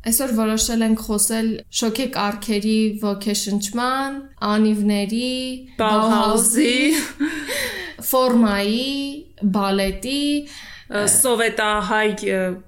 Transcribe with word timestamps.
Այսօր 0.00 0.30
որոշել 0.32 0.82
ենք 0.86 1.00
խոսել 1.04 1.48
շոկե 1.76 2.04
կարգերի 2.14 2.76
ոգեշնչման, 3.02 4.14
անիվների, 4.48 5.32
Bauhaus-ի, 5.76 6.76
ֆորմայի, 8.10 8.94
բալետի, 9.56 10.22
սովետահայ 11.16 12.08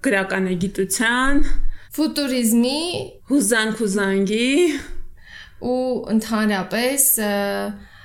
գրականագիտության, 0.05 1.41
ֆուտուրիզմի 1.97 2.83
հուզանք-հուզանգի 3.33 4.53
ու 5.73 5.81
ընդհանրապես 6.13 7.09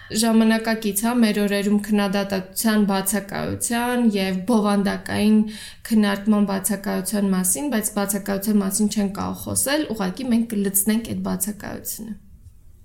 ժամանակակից 0.07 1.01
հա 1.03 1.13
մեր 1.21 1.39
օրերում 1.43 1.79
քննադատության 1.87 2.85
բացակայության 2.91 4.05
եւ 4.17 4.37
բովանդակային 4.51 5.41
քննարկման 5.89 6.47
բացակայության 6.51 7.33
մասին, 7.33 7.67
բայց 7.73 7.91
բացակայության 7.97 8.61
մասին 8.61 8.93
չեն 8.93 9.11
կարող 9.17 9.43
խոսել, 9.47 9.83
ուղղակի 9.97 10.29
մենք 10.31 10.47
կլցնենք 10.53 11.11
այդ 11.11 11.21
բացակայությունը։ 11.27 12.15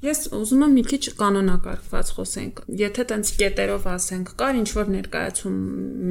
Ես 0.02 0.20
ուզում 0.34 0.62
եմ 0.66 0.72
մի 0.74 0.82
քիչ 0.90 1.00
կանոնակարգված 1.14 2.08
խոսենք։ 2.16 2.56
Եթե 2.80 3.02
տենց 3.12 3.28
կետերով 3.38 3.84
ասենք, 3.92 4.32
կար 4.40 4.56
ինչ 4.58 4.66
որ 4.74 4.88
ներկայացում 4.94 5.60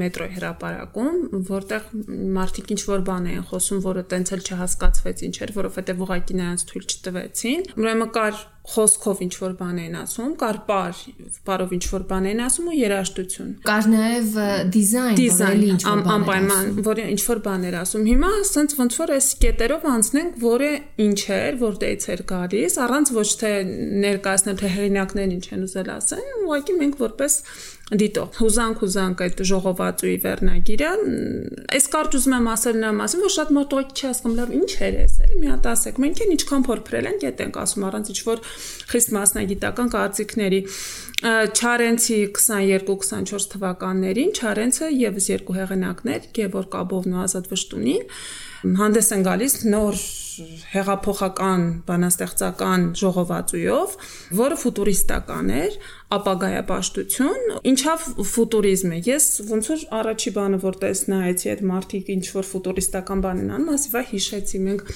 մետրոյի 0.00 0.32
հրապարակում, 0.38 1.18
որտեղ 1.50 1.90
մարդիկ 2.38 2.72
ինչ 2.72 2.80
որ 2.88 3.04
բան 3.10 3.28
էին 3.34 3.44
խոսում, 3.52 3.82
որը 3.84 4.06
տենց 4.14 4.32
էլ 4.32 4.46
չհասկացվեց 4.48 5.22
ինչ 5.28 5.36
էր, 5.44 5.52
որովհետև 5.60 6.02
ուղղակի 6.08 6.38
նրանց 6.40 6.64
թույլ 6.72 6.88
չտվեցին։ 6.88 7.68
Ուրեմն 7.82 8.12
կար 8.16 8.40
խոսքով 8.62 9.20
ինչ 9.26 9.32
որ 9.42 9.54
բան 9.58 9.78
են 9.82 9.94
ասում, 9.98 10.34
կար 10.38 10.58
պար, 10.68 10.98
պարով 11.48 11.72
ինչ 11.74 11.82
որ 11.92 12.04
բան 12.12 12.28
են 12.30 12.42
ասում 12.44 12.68
ու 12.70 12.76
երաժշտություն։ 12.78 13.48
Կար 13.66 13.88
նաև 13.92 14.36
դիզայն, 14.76 15.16
դիզայն 15.18 15.64
ինչ 15.66 15.80
որ 15.82 16.02
բան 16.06 16.12
անպայման, 16.14 16.70
որը 16.86 17.06
ինչ 17.12 17.22
որ 17.26 17.42
բան 17.48 17.66
էր 17.72 17.76
ասում։ 17.82 18.06
Հիմա 18.12 18.30
ասենց 18.38 18.76
ոնց 18.78 18.98
որ 19.02 19.14
այս 19.18 19.28
կետերով 19.42 19.86
անցնենք, 19.92 20.38
որը 20.46 20.70
ինչ 21.02 21.20
էր, 21.42 21.58
որտեղից 21.66 22.08
էր 22.12 22.24
գալիս, 22.32 22.78
առանց 22.86 23.12
ոչ 23.18 23.28
թե 23.42 23.52
ներկայացնել 24.06 24.56
թե 24.62 24.72
հեղինակներն 24.78 25.36
ինչ 25.42 25.46
են 25.58 25.66
ուզել 25.66 25.92
ասեն, 25.98 26.26
ուղղակի 26.46 26.78
մենք 26.82 27.02
որպես 27.02 27.38
դիտող 27.92 28.36
հուզանք 28.38 28.82
հուզանք 28.82 29.22
այդ 29.26 29.40
ժողովածուի 29.48 30.14
վերնագիրը 30.22 30.90
այս 31.76 31.88
կարճ 31.92 32.14
ուզում 32.18 32.36
եմ 32.38 32.46
ասել 32.52 32.78
նրա 32.82 32.92
մասին 32.98 33.24
որ 33.24 33.32
շատ 33.36 33.50
մարդ 33.56 33.74
ուղղակի 33.76 33.96
չի 33.98 34.06
հասկանում 34.08 34.38
լավ 34.38 34.54
ինչ 34.58 34.70
էր 34.86 34.96
էս 35.02 35.16
էլի 35.26 35.40
մի 35.42 35.50
հատ 35.52 35.68
ասեք 35.72 36.00
մենք 36.04 36.22
են 36.22 36.32
ինչքան 36.36 36.66
փորփրել 36.68 37.08
ենք 37.12 37.26
այդ 37.28 37.42
ենք 37.46 37.58
ասում 37.62 37.86
առանց 37.88 38.12
ինչ 38.12 38.20
որ 38.28 38.44
խիստ 38.92 39.12
մասնագիտական 39.18 39.92
կարծիքների 39.92 40.60
Չարենցի 41.22 42.16
22-24 42.34 43.50
թվականներին 43.52 44.32
Չարենցը 44.34 44.88
եւս 44.90 45.28
երկու 45.30 45.54
հեղինակներ 45.60 46.24
Գևոր 46.38 46.66
Կաբովն 46.72 47.14
ու 47.14 47.20
Ազատ 47.22 47.52
Վշտունին 47.52 48.08
հանդես 48.62 49.08
են 49.16 49.24
գալիս 49.26 49.54
նոր 49.72 50.02
հեղափոխական 50.72 51.64
բանաստեղծական 51.88 52.84
ժողովածույով, 53.00 53.96
որը 54.38 54.58
ֆուտուրիստական 54.62 55.50
էր, 55.58 55.76
ապագայապաշտություն, 56.16 57.42
ինչավ 57.72 58.06
ֆուտուրիզմը։ 58.32 59.00
Ես 59.08 59.26
ոնց 59.50 59.70
որ 59.72 59.84
առաջի 59.98 60.32
բանը 60.38 60.62
որ 60.62 60.78
տեսնայեցի 60.86 61.52
այդ 61.52 61.64
մարտիկ 61.72 62.10
ինչ 62.16 62.24
որ 62.38 62.48
ֆուտուրիստական 62.52 63.26
բան 63.26 63.42
են 63.42 63.52
անում, 63.58 63.74
ասիվա 63.76 64.04
հիշեցի 64.12 64.62
մենք 64.68 64.86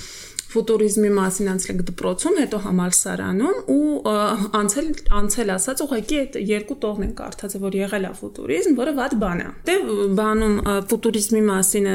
ֆուտուրիզմի 0.56 1.10
մասին 1.16 1.50
անցել 1.52 1.80
դպրոցում, 1.90 2.36
հետո 2.40 2.60
համալսարանում 2.66 3.58
ու 3.76 4.12
անցել 4.56 4.88
անցել 5.20 5.52
ասած 5.56 5.82
ուղղակի 5.84 6.18
այդ 6.22 6.38
երկու 6.50 6.76
տողն 6.84 7.06
են 7.06 7.12
կարդացել, 7.20 7.62
որ 7.66 7.76
եղել 7.76 8.06
է 8.06 8.12
ֆուտուրիզմ, 8.20 8.76
որը 8.80 8.94
ված 8.96 9.16
բան 9.20 9.42
է։ 9.44 9.48
Դե 9.68 9.76
բանում 10.20 10.56
ֆուտուրիզմի 10.92 11.42
մասին 11.50 11.88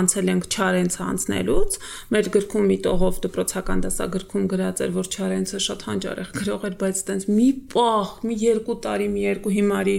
անցել 0.00 0.32
ենք 0.34 0.48
Չարենցը 0.50 1.00
անցնելուց, 1.06 1.78
մեր 2.10 2.30
գրքում 2.34 2.68
մի 2.70 2.78
տողով 2.90 3.20
դպրոցական 3.30 3.84
դասագրքում 3.86 4.50
գրած 4.50 4.84
էր, 4.84 4.94
որ 4.98 5.10
Չարենցը 5.14 5.62
շատ 5.70 5.86
հանճարեղ 5.90 6.30
գրող 6.40 6.66
էր, 6.70 6.76
բայց 6.80 7.02
տենց 7.10 7.28
մի 7.30 7.48
պահ, 7.70 8.14
մի 8.26 8.38
երկու 8.50 8.78
տարի, 8.90 9.08
մի 9.14 9.24
երկու 9.30 9.54
հիմարի 9.60 9.98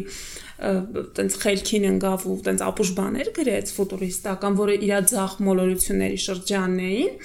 տենց 0.62 1.38
խելքին 1.42 1.86
ընկավ 1.90 2.26
ու 2.30 2.36
տենց 2.46 2.62
ապուշ 2.68 2.90
բաներ 3.00 3.32
գրեց 3.34 3.72
ֆուտուրիստական, 3.78 4.58
որը 4.60 4.76
իր 4.86 4.94
ցախ 5.10 5.34
մոլորությունների 5.48 6.20
շրջանն 6.22 6.84
էին 6.86 7.16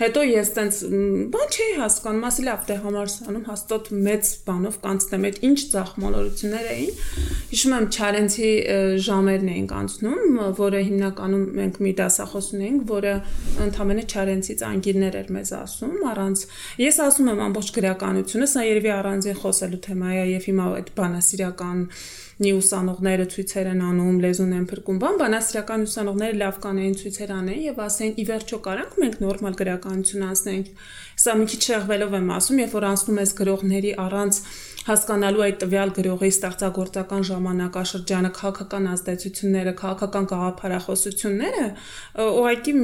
Հետո 0.00 0.20
ես 0.24 0.50
տենց 0.56 0.76
բան 1.34 1.50
չէի 1.52 1.72
հասկանում, 1.76 2.22
ասի 2.24 2.44
լավ 2.46 2.62
դե 2.70 2.76
համարսանում 2.84 3.42
հաստատ 3.50 3.88
մեծ 4.06 4.30
բանով 4.46 4.78
կանցնեմ 4.84 5.26
այդ 5.28 5.40
ինչ 5.48 5.58
ցախմոլորություններ 5.74 6.70
էին։ 6.70 7.02
Հիշում 7.50 7.74
եմ 7.76 7.88
Չարենցի 7.90 8.52
ժամերն 9.06 9.50
էինք 9.54 9.74
անցնում, 9.80 10.40
որը 10.60 10.80
հիմնականում 10.88 11.44
մենք 11.60 11.80
մի 11.84 11.92
դասախոս 12.00 12.48
ունեինք, 12.56 12.86
որը 12.90 13.14
ընդամենը 13.66 14.06
Չարենցից 14.08 14.64
անգիրներ 14.70 15.20
էր 15.20 15.30
մեզ 15.36 15.52
ասում, 15.60 15.94
առանց 16.14 16.46
ես 16.80 17.00
ասում 17.10 17.30
եմ 17.34 17.44
ամբողջ 17.50 17.70
գրականությունը, 17.76 18.50
սա 18.56 18.66
երևի 18.70 18.94
առանձին 18.96 19.40
խոսելու 19.44 19.84
թեմա 19.90 20.16
է 20.16 20.26
եւ 20.30 20.48
հիմա 20.50 20.72
այդ 20.80 20.92
բանասիրական 20.96 21.86
նի 22.40 22.50
ուսանողները 22.56 23.24
ցույցեր 23.32 23.66
են 23.70 23.80
անում, 23.84 24.18
լեզուն 24.24 24.52
են 24.56 24.66
փրկում, 24.70 25.00
բան 25.00 25.18
բանասիրական 25.20 25.84
ուսանողները 25.86 26.38
լավ 26.40 26.58
կանեին 26.64 26.96
ցույցեր 27.00 27.32
անեն 27.36 27.60
եւ 27.66 27.80
ասեն՝ 27.84 28.14
ի 28.16 28.24
վերջո 28.30 28.58
կարանք 28.64 28.96
մենք 29.00 29.18
նորմալ 29.20 29.58
գրականություն 29.60 30.24
անցնենք։ 30.30 30.70
Սա 31.20 31.34
մի 31.36 31.46
քիչ 31.52 31.60
շեղվելով 31.68 32.16
եմ 32.16 32.30
ասում, 32.40 32.60
երբ 32.64 32.76
որ 32.80 32.86
անցնում 32.90 33.20
ես 33.20 33.34
գրողների 33.40 33.92
առանց 34.00 34.40
հասկանալու 34.86 35.42
այդ 35.44 35.56
տվյալ 35.60 35.90
գրողի 35.96 36.28
ստեղծագործական 36.32 37.24
ժամանակաշրջանը, 37.28 38.30
քաղաքական 38.38 38.86
ազդեցությունները, 38.90 39.72
քաղաքական 39.80 40.28
գաղափարախոսությունները, 40.30 41.66
ուղղակի 42.24 42.74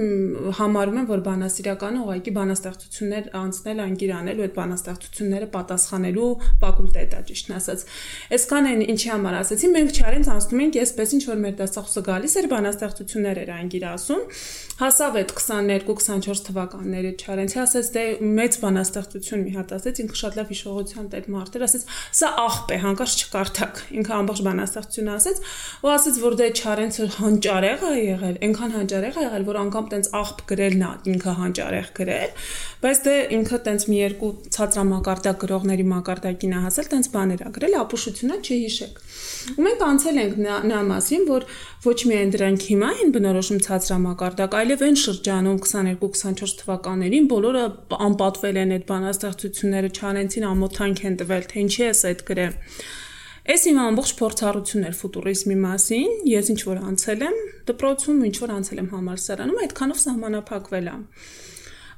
համարում 0.58 0.98
եմ, 1.00 1.06
որ 1.08 1.22
բանասիրականը 1.26 2.02
ուղղակի 2.04 2.34
բանաստեղծություններ 2.36 3.30
անցնել, 3.40 3.80
անգիր 3.86 4.12
անել 4.16 4.36
ու 4.36 4.46
այդ 4.46 4.54
բանաստեղծությունները 4.60 5.48
պատասխանելու 5.56 6.28
ֆակուլտետ 6.66 7.16
է 7.16 7.22
ճիշտն 7.32 7.56
ասած։ 7.56 7.86
Այսքան 8.36 8.70
են 8.76 8.84
ինչի 8.92 9.10
համար 9.16 9.38
ասացի, 9.40 9.72
մենք 9.76 9.96
չարենց 9.96 10.30
անցնում 10.36 10.62
ենք, 10.66 10.78
այսպես 10.84 11.16
ինչ 11.16 11.24
որ 11.26 11.40
մեր 11.46 11.56
դասախոսը 11.64 12.04
գալիս 12.06 12.36
էր 12.36 12.48
բանաստեղծություններ 12.52 13.40
էր 13.46 13.50
անգիր 13.56 13.86
ասում, 13.96 14.22
հասավ 14.76 15.14
այդ 15.16 15.30
22-24 15.32 16.42
թվականների 16.46 17.12
չարենցի 17.16 17.60
ասեց 17.62 17.86
դե 17.96 18.02
մեծ 18.36 18.58
բանաստեղծություն 18.60 19.44
մի 19.46 19.52
հատ 19.56 19.72
ասեց 19.76 20.00
ինքը 20.04 20.18
շատ 20.20 20.36
լավ 20.36 20.50
հիշողության 20.52 21.06
տեր 21.14 21.28
մարդ 21.32 21.56
էր 21.56 21.64
ասեց 21.64 21.85
սա 22.16 22.30
աղբ 22.42 22.72
է, 22.76 22.78
հանկարծ 22.86 23.22
չկարդակ։ 23.26 23.80
Ինքը 23.96 24.14
ամբողջ 24.16 24.42
բանաստեղծություն 24.46 25.10
ասեց, 25.16 25.40
ու 25.86 25.92
ասեց, 25.96 26.20
որ 26.26 26.36
դե 26.40 26.48
Չարենցը 26.56 27.08
հանճարեղ 27.16 27.84
է 27.86 27.92
եղել, 27.96 28.36
այնքան 28.46 28.74
հանճարեղ 28.76 29.16
է 29.16 29.26
եղել, 29.26 29.46
որ 29.46 29.60
անգամ 29.66 29.90
տենց 29.92 30.10
աղբ 30.20 30.42
գրելն 30.50 30.84
է, 30.86 30.90
ինքը 31.16 31.34
հանճարեղ 31.40 31.90
գրել, 31.96 32.30
բայց 32.86 33.00
դե 33.06 33.16
ինքը 33.36 33.58
տենց 33.66 33.86
մի 33.86 33.96
երկու 33.96 34.30
ցածրամակարդակ 34.56 35.40
գրողների 35.46 35.86
մակարդակին 35.96 36.56
է 36.56 36.60
հասել, 36.66 36.90
տենց 36.96 37.10
բաներ 37.16 37.46
է 37.46 37.50
գրել, 37.56 37.76
ապուշությունը 37.86 38.36
չհիշեք։ 38.46 39.00
Ու 39.56 39.64
մենք 39.66 39.82
անցել 39.86 40.16
ենք 40.22 40.38
նա 40.66 40.78
մասին, 40.86 41.22
որ 41.26 41.44
ոչ 41.86 41.98
միայն 42.10 42.32
դրանք 42.34 42.64
հիմա 42.66 42.88
են 43.02 43.12
բնորոշում 43.14 43.60
ցածրամակարդակ, 43.66 44.56
այլև 44.60 44.82
այն 44.86 44.96
շրջանում 45.02 45.58
22-24 45.66 46.56
թվականներին 46.60 47.28
բոլորը 47.30 47.64
անպատվել 48.06 48.58
են 48.62 48.74
այդ 48.76 48.86
բանաստեղծությունները, 48.90 49.90
Չարենցին 49.96 50.46
ամոթանք 50.50 51.02
են 51.06 51.18
տվել, 51.22 51.46
թե 51.52 51.62
ինչի 51.76 51.84
է 51.86 51.92
այդ 52.08 52.22
գրել։ 52.30 52.54
Այս 53.46 53.64
իմ 53.70 53.76
ամբողջ 53.78 54.12
փորձառությունն 54.18 54.86
էր 54.88 54.94
ֆուտուրիզմի 55.00 55.56
մասին, 55.62 56.14
ես 56.26 56.48
ինչ 56.56 56.60
որ 56.66 56.78
անցել 56.88 57.20
եմ 57.26 57.36
դպրոցում, 57.68 58.22
ինչ 58.26 58.36
որ 58.42 58.54
անցել 58.56 58.80
եմ 58.82 58.88
համալսարանում, 58.96 59.60
այդքանով 59.66 60.00
սահմանափակվել 60.02 60.88
եմ 60.90 61.02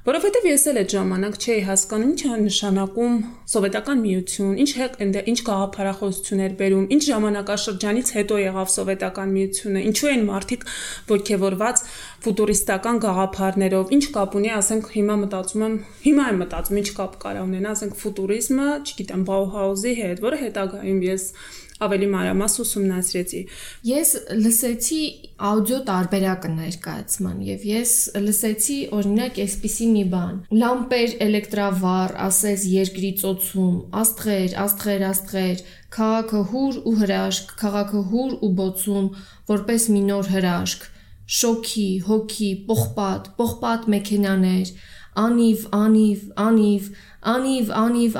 որովհետև 0.09 0.45
ես 0.49 0.63
էլ 0.69 0.77
այդ 0.79 0.93
ժամանակ 0.95 1.35
չէի 1.37 1.63
հասկանում 1.67 2.13
ինչ 2.13 2.21
է 2.25 2.37
նշանակում 2.41 3.17
սովետական 3.53 3.99
միություն, 4.01 4.55
ինչ 4.63 4.71
է 4.79 5.21
ինչ 5.29 5.37
գաղափարախոսություններ 5.49 6.55
բերում, 6.61 6.87
ինչ 6.95 7.01
ժամանակաշրջանից 7.09 8.11
հետո 8.17 8.39
եղավ 8.41 8.71
սովետական 8.73 9.35
միությունը, 9.37 9.83
ինչու 9.89 10.09
են 10.09 10.25
մարդիկ 10.29 10.65
ողջևորված 11.13 11.83
ֆուտուրիստական 12.25 13.01
գաղափարներով, 13.05 13.93
ինչ 13.99 14.03
կապ 14.17 14.37
ունի, 14.39 14.51
ասենք 14.57 14.91
հիմա 14.97 15.15
մտածում 15.29 15.65
եմ, 15.69 15.79
հիմա 16.09 16.27
եմ 16.33 16.43
մտածում, 16.43 16.79
ինչ 16.81 16.89
կապ 16.99 17.13
կարա 17.21 17.45
ունենա, 17.45 17.75
ասենք 17.77 17.97
ֆուտուրիզմը, 18.01 18.69
չգիտեմ, 18.89 19.25
Bauhaus-ի 19.29 19.93
հետ, 19.99 20.23
որը 20.25 20.41
հետագայում 20.49 21.01
ես 21.05 21.25
ավելի 21.85 22.07
մանրամաս 22.13 22.55
ուսումնասիրեցի։ 22.63 23.41
Ես 23.89 24.09
լսեցի 24.39 25.01
աուդիո 25.49 25.79
տարբերակը 25.89 26.51
ներկայացման 26.55 27.37
եւ 27.47 27.65
ես 27.69 27.93
լսեցի 28.25 28.77
օրինակ 28.99 29.39
այսպիսի 29.45 29.87
մի 29.95 30.03
բան. 30.13 30.35
լամպեր 30.59 31.15
էլեկտրավառ, 31.29 32.15
ասես 32.27 32.67
երկրի 32.73 33.11
ծոցում, 33.23 33.75
աստղեր, 34.03 34.55
աստղեր, 34.65 35.07
աստղեր, 35.09 35.65
քաղաքը 35.95 36.41
հուր 36.51 36.79
ու 36.89 36.95
հրաշք, 36.99 37.53
քաղաքը 37.63 38.01
հուր 38.11 38.31
ու 38.43 38.53
բոցում, 38.59 39.11
որպես 39.49 39.89
մի 39.95 40.01
նոր 40.09 40.31
հրաշք, 40.35 40.87
շոքի, 41.39 41.89
հոգի, 42.09 42.51
պողպատ, 42.69 43.27
պողպատ 43.39 43.87
մեքենաներ, 43.93 44.71
անիվ, 45.19 45.65
անիվ, 45.79 45.79
անիվ, 45.79 46.25
անիվ, 46.49 46.89
անիվ, 47.19 47.71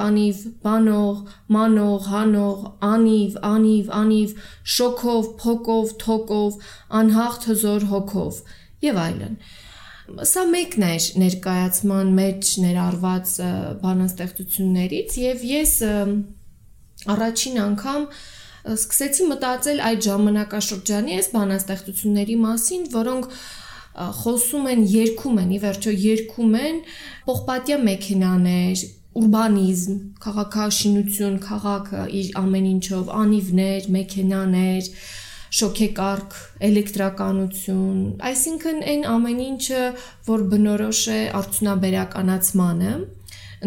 անիվ, 0.03 0.39
բանող, 0.63 1.19
մանող, 1.55 2.07
հանող, 2.13 2.63
անիվ, 2.89 3.37
անիվ, 3.49 3.91
անիվ, 3.99 4.33
շոքով, 4.75 5.29
փոկով, 5.43 5.93
թոկով, 6.03 6.57
անհաղթ 6.99 7.47
հզոր 7.51 7.85
հոգով 7.93 8.41
եւ 8.89 8.99
այլն։ 9.05 9.39
Սա 10.25 10.43
մեկն 10.49 10.83
էր 10.89 11.07
ներկայացման 11.21 12.11
մեջ 12.17 12.51
ներառված 12.65 13.33
բանաստեղծություններից 13.85 15.17
եւ 15.21 15.47
ես 15.49 15.73
առաջին 17.13 17.59
անգամ 17.63 18.07
սկսեցի 18.73 19.27
մտածել 19.29 19.81
այդ 19.89 20.01
ժամանակաշրջանի 20.09 21.17
այս 21.19 21.29
բանաստեղծությունների 21.35 22.37
մասին, 22.43 22.87
որոնք 22.95 23.29
խոսում 23.99 24.67
են, 24.73 24.83
երգում 24.93 25.39
են, 25.43 25.49
ի 25.55 25.59
վերջո 25.65 25.93
երգում 26.03 26.53
են 26.59 26.77
պողպատյա 27.27 27.77
մեքենաներ, 27.89 28.83
ուրբանիզմ, 29.19 29.95
քաղաքաշինություն, 30.23 31.39
քաղաքը 31.45 32.03
իր 32.19 32.27
ամեն 32.39 32.67
ինչով, 32.69 33.09
անիվներ, 33.19 33.89
մեքենաներ, 33.95 34.89
շոքեկարգ, 35.59 36.35
էլեկտրականություն, 36.69 37.99
այսինքն 38.29 38.83
այն 38.93 39.05
ամեն 39.09 39.39
ինչը, 39.49 39.83
որ 40.29 40.43
բնորոշ 40.53 41.01
է 41.09 41.19
արդյունաբերականացմանը, 41.39 42.93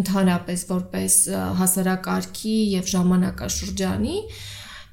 ընդհանրապես 0.03 0.65
որպես 0.73 1.17
հասարակարգի 1.59 2.57
եւ 2.79 2.91
ժամանակաշրջանի 2.93 4.19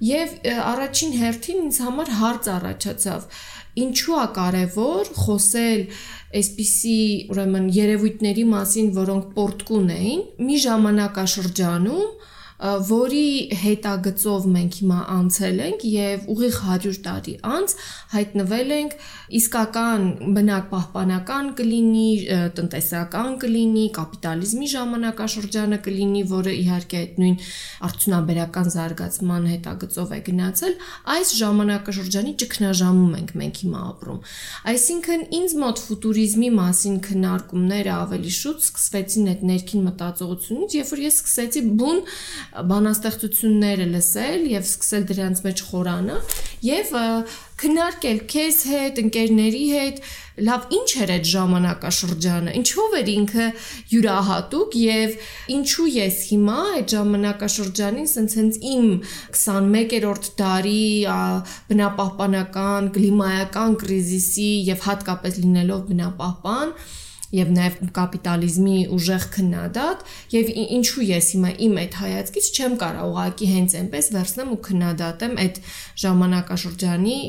եւ 0.09 0.35
առաջին 0.49 1.15
հերթին 1.19 1.63
ինձ 1.67 1.79
համար 1.85 2.11
հարց 2.19 2.49
առաջացավ 2.55 3.39
ինչու 3.77 4.17
է 4.19 4.25
կարևոր 4.39 5.11
խոսել 5.19 5.83
այսպիսի 6.39 6.97
ուրեմն 7.33 7.69
երևույթների 7.75 8.45
մասին, 8.49 8.89
որոնք 8.97 9.29
պորտկուն 9.37 9.93
էին, 9.95 10.21
մի 10.49 10.57
ժամանակաշրջանում, 10.65 12.09
որի 12.59 13.27
հետագծով 13.55 14.47
մենք 14.51 14.77
հիմա 14.81 14.99
անցել 15.15 15.59
ենք 15.63 15.83
եւ 15.89 16.25
ուղիղ 16.33 16.55
100 16.59 16.97
տարի 17.05 17.35
անց 17.47 17.75
հայտնվել 18.13 18.73
ենք 18.75 18.95
իսկական 19.39 20.03
բնակ 20.35 20.65
պահպանական 20.73 21.49
կլինի, 21.59 22.09
տնտեսական 22.57 23.37
կլինի, 23.43 23.85
կապիտալիզմի 23.95 24.67
ժամանակաշրջանը 24.73 25.79
կլինի, 25.87 26.23
որը 26.33 26.55
իհարկե 26.59 26.99
այդ 26.99 27.19
նույն 27.23 27.37
արդյունաբերական 27.89 28.69
զարգացման 28.75 29.47
հետագծով 29.53 30.13
է 30.17 30.19
գնացել, 30.27 30.75
այս 31.15 31.33
ժամանակաշրջանի 31.39 32.33
ճգնաժամում 32.43 33.15
ենք 33.19 33.33
մենք 33.39 33.61
հիմա 33.63 33.83
ապրում։ 33.89 34.19
Այսինքն 34.73 35.25
ինձ 35.39 35.55
մոտ 35.63 35.83
ֆուտուրիզմի 35.85 36.49
մասին 36.59 36.99
քննարկումները 37.07 37.93
ավելի 37.99 38.33
շուտ 38.39 38.67
սկսվեցին 38.67 39.29
այդ 39.29 39.43
ներքին 39.49 39.85
մտածողությունից, 39.89 40.77
երբ 40.79 40.89
որ 40.89 41.03
ես 41.05 41.19
սկսեցի 41.19 41.63
բուն 41.79 42.01
բանաստեղծությունները 42.69 43.85
լսել 43.93 44.45
եւ 44.49 44.65
սկսել 44.69 45.03
դրանց 45.09 45.41
մեջ 45.45 45.61
խորանը 45.69 46.17
եւ 46.65 46.93
քննարկել 47.59 48.19
քեզ 48.31 48.57
հետ, 48.69 48.99
ընկերների 49.03 49.63
հետ, 49.73 49.97
լավ 50.47 50.67
ինչ 50.75 50.89
էր 51.03 51.11
այդ 51.15 51.25
ժամանակաշրջանը, 51.29 52.53
ինչով 52.59 52.95
էր 52.99 53.11
ինքը 53.13 53.47
յուրահատուկ 53.93 54.77
եւ 54.79 55.27
ինչու 55.55 55.87
ես 55.95 56.21
հիմա 56.29 56.59
այդ 56.79 56.95
ժամանակաշրջանին 56.95 58.09
սենց 58.13 58.37
հենց 58.39 58.61
իմ 58.71 58.87
21-րդ 59.35 60.31
դարի 60.39 60.85
բնապահպանական, 61.73 62.89
կլիմայական 62.95 63.77
կրիզիսի 63.83 64.49
եւ 64.71 64.87
հատկապես 64.89 65.43
լինելով 65.43 65.85
բնապահպան 65.91 66.75
եւ 67.35 67.51
նաեւ 67.55 67.75
կապիտալիզմի 67.95 68.77
ուժեղ 68.95 69.27
քննադատ 69.35 70.07
եւ 70.33 70.49
ինչու 70.79 71.05
ես 71.09 71.29
հիմա 71.35 71.51
իմ 71.67 71.77
այդ 71.83 71.99
հայացքից 71.99 72.49
չեմ 72.55 72.77
կարող 72.83 73.11
ուղակի 73.13 73.49
հենց 73.53 73.75
այնպես 73.83 74.09
վերցնեմ 74.15 74.49
ու 74.55 74.59
քննադատեմ 74.69 75.37
այդ 75.45 75.61
ժամանակաշրջանի 76.05 77.19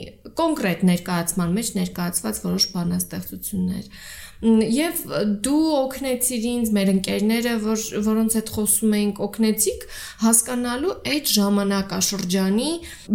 կոնկրետ 0.40 0.82
ներկայացման 0.90 1.54
մեջ 1.60 1.70
ներկայացված 1.80 2.42
որոշ 2.46 2.66
բանաստեղծություններ 2.74 3.94
եւ 4.40 5.00
դու 5.44 5.64
օգնեցիր 5.76 6.44
ինձ 6.48 6.70
մեր 6.72 6.90
ընկերները 6.94 7.50
որ 7.60 7.80
որոնց 8.06 8.36
հետ 8.38 8.52
խոսում 8.54 8.94
էինք 8.98 9.18
օգնեցիք 9.26 9.82
հասկանալու 10.22 10.94
այդ 11.12 11.32
ժամանակաշրջանի 11.34 12.70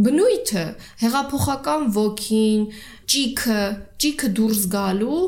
բնույթը 0.05 0.65
հեղափոխական 1.01 1.87
ոգին 1.97 2.67
ճիքը 3.15 3.61
ճիքը 4.05 4.29
դուրս 4.37 4.61
գալու 4.75 5.21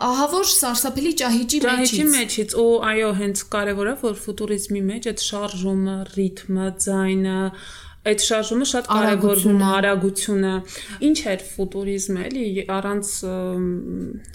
ահա 0.00 0.26
որ 0.32 0.46
սարսափելի 0.48 1.10
ճահիճի 1.20 1.58
մեջից 1.60 1.90
ճահիճի 1.90 2.04
մեջից 2.10 2.52
ու 2.62 2.68
այո 2.90 3.10
հենց 3.18 3.42
կարևոր 3.52 3.90
է 3.90 3.94
որ 4.00 4.14
ֆուտուրիզմի 4.20 4.80
մեջ 4.90 5.08
այդ 5.10 5.24
շարժումը, 5.26 5.96
ռիթմը, 6.14 6.68
ձայնը, 6.84 7.40
այդ 8.00 8.22
շարժումը 8.24 8.66
շատ 8.70 8.86
կարևորվում 8.88 9.62
արագությունը 9.70 10.50
ինչ 11.04 11.18
էր 11.30 11.42
ֆուտուրիզմը 11.50 12.22
էլի 12.30 12.44
առանց 12.72 13.10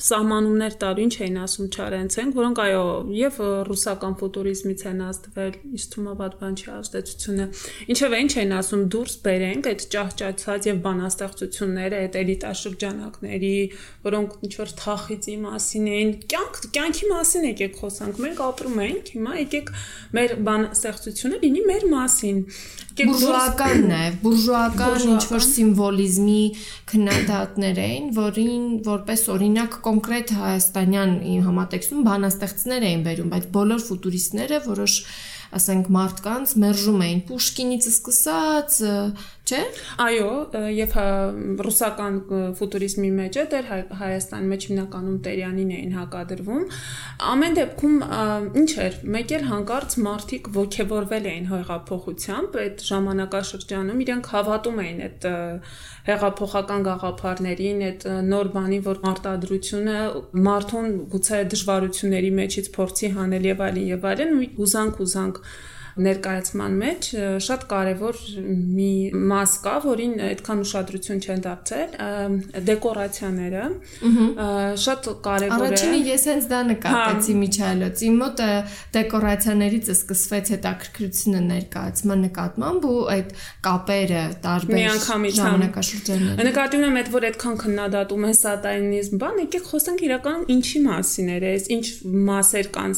սահմանումներ 0.05 0.75
տալու 0.83 1.05
ինչ 1.05 1.15
էին 1.25 1.39
ասում 1.41 1.69
Չարենցենք 1.73 2.37
որոնք 2.37 2.61
այո 2.65 2.83
եւ 3.17 3.39
ռուսական 3.69 4.13
ֆուտուրիզմից 4.21 4.83
են 4.91 5.01
ազդվել 5.05 5.57
ինչ 5.65 5.81
թվում 5.95 6.05
է 6.05 6.13
վատ 6.21 6.37
բան 6.45 6.59
չի 6.61 6.69
ազդեցությունը 6.75 7.47
ինչեւ 7.95 8.15
ինչ 8.21 8.31
էին 8.45 8.53
ասում 8.61 8.85
դուրս 8.93 9.17
բերենք 9.25 9.69
այդ 9.73 9.87
ճահճացած 9.95 10.69
եւ 10.69 10.77
բանաստեղծությունները 10.85 12.03
այդ 12.05 12.19
էլիտաշրջանակների 12.21 13.53
որոնք 14.05 14.37
ինչ 14.45 14.53
որ 14.61 14.75
թախիծի 14.85 15.35
մասին 15.41 15.89
էին 15.95 16.15
կյանք 16.35 16.61
կյանքի 16.77 17.11
մասին 17.15 17.49
եկեք 17.49 17.81
խոսանք 17.81 18.23
մենք 18.25 18.45
ապրում 18.45 18.79
ենք 18.85 19.11
հիմա 19.15 19.35
եկեք 19.41 19.75
մեր 20.15 20.37
բանաստեղծությունը 20.45 21.41
լինի 21.45 21.65
մեր 21.65 21.89
մասին 21.95 22.41
բուրժուական 23.55 23.85
նաև 23.87 24.15
բուրժուական 24.19 25.03
ինչ 25.11 25.21
որ 25.31 25.43
սիմվոլիզմի 25.45 26.39
քննադատներ 26.91 27.77
էին, 27.83 28.09
որին 28.17 28.65
որպես 28.87 29.21
օրինակ 29.31 29.77
կոնկրետ 29.85 30.33
հայաստանյան 30.39 31.13
համատեքստում 31.45 32.01
բանաստեղծներ 32.09 32.87
էին 32.89 33.05
բերում, 33.07 33.31
բայց 33.31 33.47
բոլոր 33.55 33.85
ֆուտուրիստները 33.85 34.59
որոշ 34.65 34.97
ասենք 35.55 35.89
մարդկանց 35.95 36.53
մերժում 36.65 37.03
էին. 37.05 37.21
Պուշկինից 37.31 37.87
սկսած, 37.95 38.79
չէ՞։ 39.45 39.61
Այո, 40.01 40.29
եւ 40.73 40.93
ռուսական 41.65 42.15
ֆուտուրիզմի 42.57 43.09
մեջ 43.15 43.37
է 43.37 43.43
դեր 43.51 43.67
Հայաստանի 43.99 44.49
մեջ 44.51 44.65
հիմնականում 44.69 45.17
Տերյանին 45.25 45.73
էին 45.75 45.93
հակադրվում։ 45.95 46.63
Ամեն 47.31 47.57
դեպքում 47.59 47.97
ինչ 48.61 48.71
էր, 48.85 48.97
մեկ 49.15 49.33
էլ 49.35 49.45
հանկարծ 49.51 49.97
մարդիկ 50.05 50.49
ողքեվորվել 50.55 51.29
էին 51.31 51.47
հեղափոխությամբ, 51.51 52.57
այդ 52.65 52.85
ժամանակաշրջանում 52.89 54.01
իրենք 54.05 54.31
հավատում 54.33 54.81
էին 54.85 55.05
այդ 55.05 55.29
հեղափոխական 56.09 56.89
գաղափարներին, 56.89 57.85
այդ 57.85 58.03
նոր 58.33 58.51
բանի, 58.55 58.81
որ 58.85 58.99
արտադրությունը 59.13 59.95
մարդուն 60.49 60.91
գուցե 61.13 61.39
դժվարությունների 61.53 62.33
մեջից 62.41 62.69
փորձի 62.75 63.13
հանել 63.15 63.49
եւ 63.51 63.63
այլն 63.69 63.87
եւ 63.93 64.05
այլն, 64.11 64.37
ուզանք 64.65 65.01
ուզանք 65.05 65.41
ներկայացման 65.95 66.73
մեջ 66.81 67.07
շատ 67.45 67.61
կարևոր 67.71 68.17
մի 68.75 68.89
մաս 69.31 69.53
կա, 69.63 69.75
որին 69.85 70.15
այդքան 70.25 70.63
ուշադրություն 70.65 71.21
չեն 71.23 71.43
դարձել, 71.45 71.93
դեկորացիաները։ 72.69 73.63
Շատ 74.85 75.07
կարևոր 75.27 75.55
է։ 75.55 75.69
Առաջինը 75.69 75.99
ես 76.09 76.25
հենց 76.31 76.49
դա 76.51 76.59
նկատեցի 76.71 77.35
հա։ 77.35 77.39
միջայլոց։ 77.45 78.03
Իմ 78.09 78.17
մոտ 78.25 78.43
դեկորացիաներից 78.95 79.91
սկսվեց 79.95 80.51
հետաքրքրությունը 80.55 81.41
ներկայացման 81.45 82.25
նկատմամբ 82.25 82.87
ու 82.91 82.99
այդ 83.15 83.33
կապերը 83.69 84.25
տարբեր 84.45 84.99
ժամանակաշրջաններում։ 85.39 86.43
Նկատի 86.49 86.79
ունեմ 86.81 86.99
այդ 86.99 87.09
որ 87.15 87.27
այդքան 87.29 87.57
քննադատում 87.63 88.25
են 88.25 88.37
սատանիզմ, 88.41 89.19
բան, 89.23 89.41
եկեք 89.45 89.69
խոսենք 89.71 90.05
իրական 90.05 90.45
ինչի 90.55 90.81
մասին 90.85 91.31
էր, 91.35 91.47
այս 91.55 91.67
ինչ 91.75 91.85
մասեր 92.29 92.69
կան, 92.75 92.95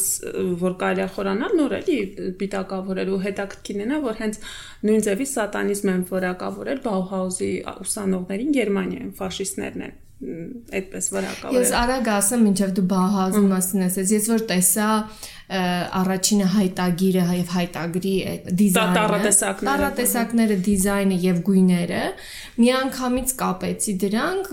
որ 0.63 0.77
կարելի 0.81 1.03
է 1.03 1.09
խորանալ, 1.17 1.55
նոր 1.57 1.75
էլի 1.77 1.97
պիտակավ 2.41 2.86
որակավորել 2.87 3.09
ու 3.11 3.21
հետաքրքիրն 3.25 3.91
է, 3.91 3.99
որ 4.05 4.19
հենց 4.21 4.39
նույն 4.87 5.05
ձևի 5.07 5.27
սատանիզմը 5.33 5.93
են 5.97 6.03
որակավորել 6.11 6.81
Բաուհաուզի 6.87 7.51
ուսանողներին 7.83 8.53
Գերմանիայում 8.57 9.15
ֆաշիստներն 9.19 9.87
են 9.87 9.95
այդպես 10.17 11.07
վրակավորել։ 11.13 11.57
Ես 11.61 11.71
արագ 11.77 12.07
ասեմ, 12.09 12.45
ինչեվ 12.51 12.71
դու 12.77 12.85
Բաուհաուզի 12.91 13.41
մասին 13.51 13.83
ասես, 13.87 14.13
ես 14.17 14.29
որ 14.31 14.45
տեսա 14.49 14.91
առաջինը 15.47 16.47
հայտագիրը 16.51 17.25
եւ 17.37 17.51
հայտագրի 17.55 18.13
դիզայնը 18.61 18.95
տարատեսակները 18.97 19.69
տարատեսակները 19.69 20.57
դիզայնը 20.65 21.19
եւ 21.23 21.37
գույները 21.47 22.01
միանգամից 22.57 23.31
կապեցի 23.43 23.95
դրանք 24.01 24.49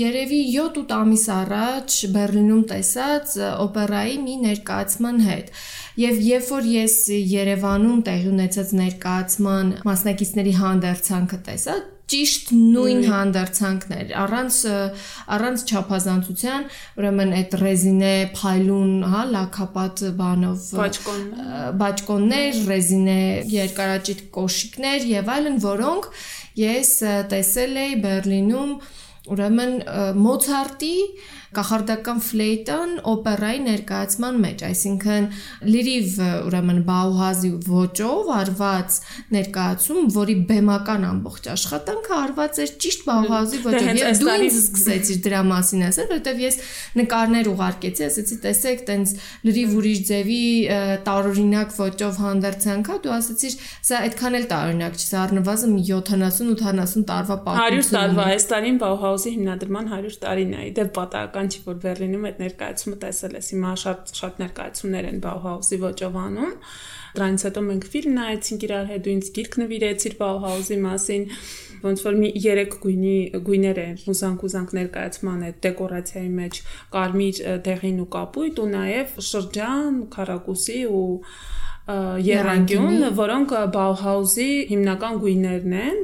երևի 0.00 0.40
7-8 0.56 0.96
ամիս 0.96 1.26
առաջ 1.36 2.00
Բերլինում 2.16 2.64
տեսած 2.72 3.36
օպերայի 3.68 4.18
մի 4.26 4.34
ներկայացման 4.48 5.22
հետ 5.28 5.54
Եվ 6.00 6.20
երբ 6.22 6.50
որ 6.54 6.66
ես 6.70 6.94
Երևանում 7.10 8.02
տեղի 8.06 8.28
ունեցած 8.30 8.70
ներկայացման 8.78 9.72
մասնակիցների 9.84 10.52
հանդերձանքը 10.60 11.38
տեսա, 11.48 11.74
ճիշտ 12.10 12.52
նույն 12.58 13.02
հանդերձանքներ 13.10 14.12
առանց 14.24 14.58
առանց 15.36 15.64
չափազանցության 15.70 16.66
ուրեմն 17.00 17.34
այդ 17.40 17.56
ռեզինե 17.62 18.14
փայլուն 18.36 18.92
հա 19.14 19.22
լակապատ 19.34 20.04
բանով 20.20 20.68
բաճկոն 20.80 21.24
բաճկոններ 21.84 22.62
ռեզինե 22.70 23.20
երկարաճիտ 23.54 24.24
կոշիկներ 24.38 25.10
եւ 25.10 25.34
այլն 25.36 25.60
որոնք 25.66 26.10
ես 26.60 26.94
տեսել 27.30 27.76
էի 27.84 28.00
Բերլինում 28.04 28.72
ուրեմն 29.30 29.74
Մոցարտի 30.24 30.96
կախարդական 31.50 32.20
ֆլեյտան 32.22 32.90
օպերայի 33.10 33.60
ներկայացման 33.64 34.36
մեջ, 34.44 34.60
այսինքն 34.68 35.24
լրիվ 35.66 36.18
ուրեմն 36.46 36.78
Բաուհազի 36.86 37.50
ոճով 37.66 38.30
արված 38.36 38.98
ներկայացում, 39.34 40.10
որի 40.14 40.36
բեմական 40.50 41.06
ամբողջ 41.10 41.48
աշխատանքը 41.54 42.14
արված 42.20 42.60
էր 42.64 42.74
ճիշտ 42.84 43.02
Բաուհազի 43.10 43.60
ոճով։ 43.66 43.88
Եվ 44.00 44.20
դու 44.20 44.36
ինձ 44.46 44.58
սկսեցիր 44.60 45.18
դրա 45.26 45.40
մասին 45.50 45.84
ասել, 45.90 46.08
որովհետև 46.10 46.40
ես 46.44 46.60
նկարներ 47.00 47.50
ուղարկեցի, 47.50 48.06
ասեցի, 48.06 48.38
տեսեք, 48.46 48.84
տենց 48.90 49.14
լրիվ 49.50 49.74
ուրիշ 49.80 50.00
ձևի 50.10 50.44
տարօրինակ 51.10 51.74
ոճով 51.80 52.22
հանդերձանք, 52.30 52.92
դու 53.00 53.14
ասեցիր, 53.18 53.58
սա 53.90 54.00
այդքան 54.06 54.38
էլ 54.38 54.46
տարօրինակ 54.54 54.98
չի, 55.00 55.06
սա 55.10 55.20
առնվազն 55.26 55.76
70-80 55.90 57.06
տարվա 57.10 57.36
պատմություն։ 57.50 57.80
100 57.80 57.94
տարվա 57.96 58.26
Հայաստանին 58.30 58.80
Բաուհազի 58.80 59.30
հիմնադրման 59.34 59.90
100 59.90 60.20
տարին 60.20 60.54
է։ 60.60 60.66
Դե 60.76 60.86
պատահական 61.00 61.39
բան 61.40 61.48
չի, 61.50 61.60
որ 61.64 61.76
Բերլինում 61.80 62.24
այդ 62.28 62.40
ներկայացումը 62.44 62.96
տեսել 63.00 63.36
ես։ 63.38 63.46
Հիմա 63.54 63.70
շատ 63.80 64.10
շատ 64.20 64.40
ներկայացումներ 64.42 65.06
են 65.10 65.20
Bauhaus-ի 65.24 65.78
ոճով 65.80 66.18
անում։ 66.20 66.52
Դրանից 67.10 67.44
հետո 67.48 67.62
մենք 67.70 67.86
ֆիլմ 67.90 68.12
նայեցինք 68.20 68.66
իրար 68.66 68.90
հետ, 68.90 69.06
ու 69.08 69.14
ինձ 69.14 69.30
գիրք 69.40 69.56
նվիրեցիր 69.60 70.16
Bauhaus-ի 70.20 70.78
մասին 70.84 71.24
ոնց 71.80 72.02
որ 72.04 72.18
մի 72.20 72.30
երեք 72.44 72.76
գույնի 72.84 73.16
գույներ 73.46 73.80
են 73.80 73.94
մուսանք-ուզանք 74.04 74.74
ներկայացման 74.76 75.44
այդ 75.48 75.60
դեկորացիայի 75.64 76.32
մեջ 76.36 76.60
կարմիր 76.92 77.40
դեղին 77.70 78.02
ու 78.04 78.08
կապույտ 78.20 78.60
ու 78.60 78.68
նաև 78.74 79.16
շրջան, 79.30 79.96
քարակուսի 80.12 80.80
ու 81.00 81.08
երանգյուն, 82.26 83.04
որոնք 83.18 83.52
Bauhaus-ի 83.74 84.48
հիմնական 84.70 85.18
գույներն 85.24 85.74
են, 85.80 85.98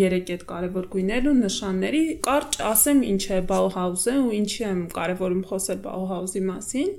երեք 0.00 0.32
այդ 0.36 0.46
կարևոր 0.52 0.88
գույներն 0.92 1.30
ու 1.32 1.36
նշանների։ 1.40 2.02
Կարճ 2.26 2.58
ասեմ 2.72 3.02
ինչ 3.12 3.22
է 3.36 3.40
Bauhaus-ը 3.52 4.16
ու 4.22 4.32
ինչի 4.38 4.64
եմ 4.68 4.80
կարևորում 4.96 5.44
խոսել 5.50 5.84
Bauhaus-ի 5.86 6.42
մասին 6.48 6.90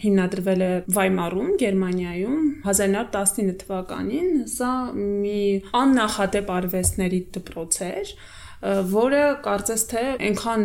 հիմնադրվել 0.00 0.62
է 0.64 0.70
Վայմարում, 0.96 1.48
Գերմանիայում 1.60 2.44
1919 2.64 3.56
թվականին։ 3.60 4.30
Սա 4.48 4.70
մի 4.96 5.40
աննախադեպ 5.80 6.52
արվեստների 6.56 7.20
դպրոց 7.36 7.80
էր, 7.90 8.12
որը 8.60 9.20
կարծես 9.40 9.82
թե 9.88 10.00
այնքան 10.20 10.64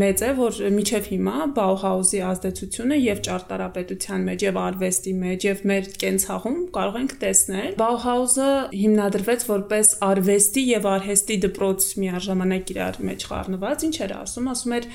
մեծ 0.00 0.22
է, 0.24 0.30
որ 0.38 0.60
միջև 0.72 1.08
հիմա 1.12 1.48
Bauhaus-ի 1.58 2.22
ազդեցությունը 2.24 2.96
եւ 2.96 3.20
ճարտարապետության 3.26 4.24
մեջ 4.30 4.44
եւ 4.46 4.60
արվեստի 4.62 5.14
մեջ 5.20 5.46
եւ 5.50 5.62
մեր 5.70 5.90
կենցաղում 6.00 6.58
կարող 6.78 6.98
ենք 7.00 7.14
տեսնել։ 7.20 7.70
Bauhaus-ը 7.84 8.50
հիմնադրվեց 8.72 9.46
որպես 9.52 9.94
արվեստի 10.08 10.64
եւ 10.70 10.90
արհեստի 10.96 11.40
դպրոց 11.44 11.88
միաժամանակ 12.00 12.72
իրար 12.76 13.00
մեջ 13.10 13.26
խառնված, 13.30 13.84
ինչ 13.90 13.96
էր 14.00 14.14
ասում, 14.20 14.52
ասում 14.56 14.76
էր 14.80 14.90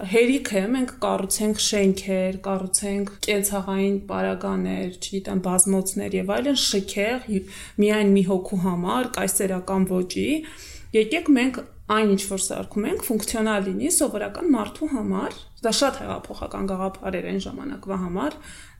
հերիք 0.00 0.50
է 0.56 0.60
մենք 0.72 0.92
կառուցենք 1.02 1.58
շենքեր, 1.60 2.36
կառուցենք 2.46 3.10
կենցաղային 3.26 3.96
պարագաներ, 4.08 4.94
չգիտեմ, 4.96 5.42
բազմոցներ 5.44 6.16
եւ 6.16 6.32
այլն 6.36 6.58
շքեղ 6.62 7.26
միայն 7.84 8.12
մի 8.16 8.22
հոգու 8.30 8.60
համար, 8.64 9.10
կայսերական 9.18 9.84
ոճի 9.90 10.28
եկեք 10.96 11.30
մենք 11.36 11.60
այն 11.90 12.10
ինչ 12.14 12.22
որ 12.30 12.42
սարքում 12.44 12.84
ենք 12.86 13.04
ֆունկցիոնալ 13.06 13.64
լինի 13.66 13.88
սովորական 13.96 14.50
մարդու 14.54 14.88
համար 14.92 15.36
դա 15.60 15.72
շատ 15.76 15.96
հեղափոխական 16.00 16.68
գաղափար 16.70 17.16
էր 17.18 17.26
այն 17.30 17.40
ժամանակվա 17.44 17.96
համար 18.02 18.36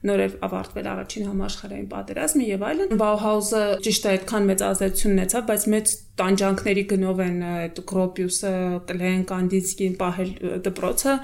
նորեր 0.09 0.37
ավարտվել 0.47 0.87
առաջին 0.91 1.27
համաշխարհային 1.31 1.89
պատերազմը 1.91 2.45
եւ 2.47 2.63
այլն 2.71 3.01
Bauhaus-ը 3.01 3.63
ճիշտ 3.85 4.07
է 4.07 4.11
այդքան 4.11 4.47
մեծ 4.51 4.63
ազդեցություն 4.71 5.15
ունեցավ 5.17 5.45
բայց 5.51 5.65
մեծ 5.75 5.93
տանջանքների 6.21 6.85
գնով 6.91 7.21
են 7.27 7.37
այդ 7.51 7.81
Gropius-ը, 7.91 8.53
Klein, 8.89 9.25
Kandinsky-ին 9.29 9.97
պահել 10.01 10.31
դպրոցը 10.71 11.17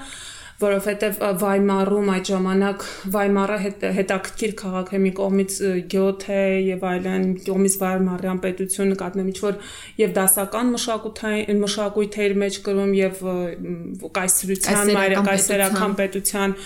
որովհետև 0.58 1.18
Վայմարում 1.38 2.08
այդ 2.10 2.28
ժամանակ 2.28 2.84
Վայմարը 3.14 3.56
հետ, 3.62 3.84
հետաքրքիր 3.94 4.54
քաղաք 4.58 4.88
է 4.90 4.98
մի 5.04 5.12
կողմից 5.18 5.58
Գյոթե 5.92 6.40
եւ 6.66 6.86
այլն, 6.88 7.26
կողմից 7.46 7.76
Վայմարյան 7.78 8.40
պետություն 8.42 8.90
նկատնում 8.92 9.28
ինչ 9.30 9.38
որ 9.44 9.60
եւ 10.02 10.16
դասական 10.16 10.72
մշակութային 10.74 11.62
մշակույթեր 11.62 12.34
մեջ 12.42 12.58
կրում 12.66 12.90
եւ 12.98 13.22
կայսրության 14.18 14.92
մայրը 14.98 15.22
կայսերական 15.28 15.94
պետության 16.02 16.56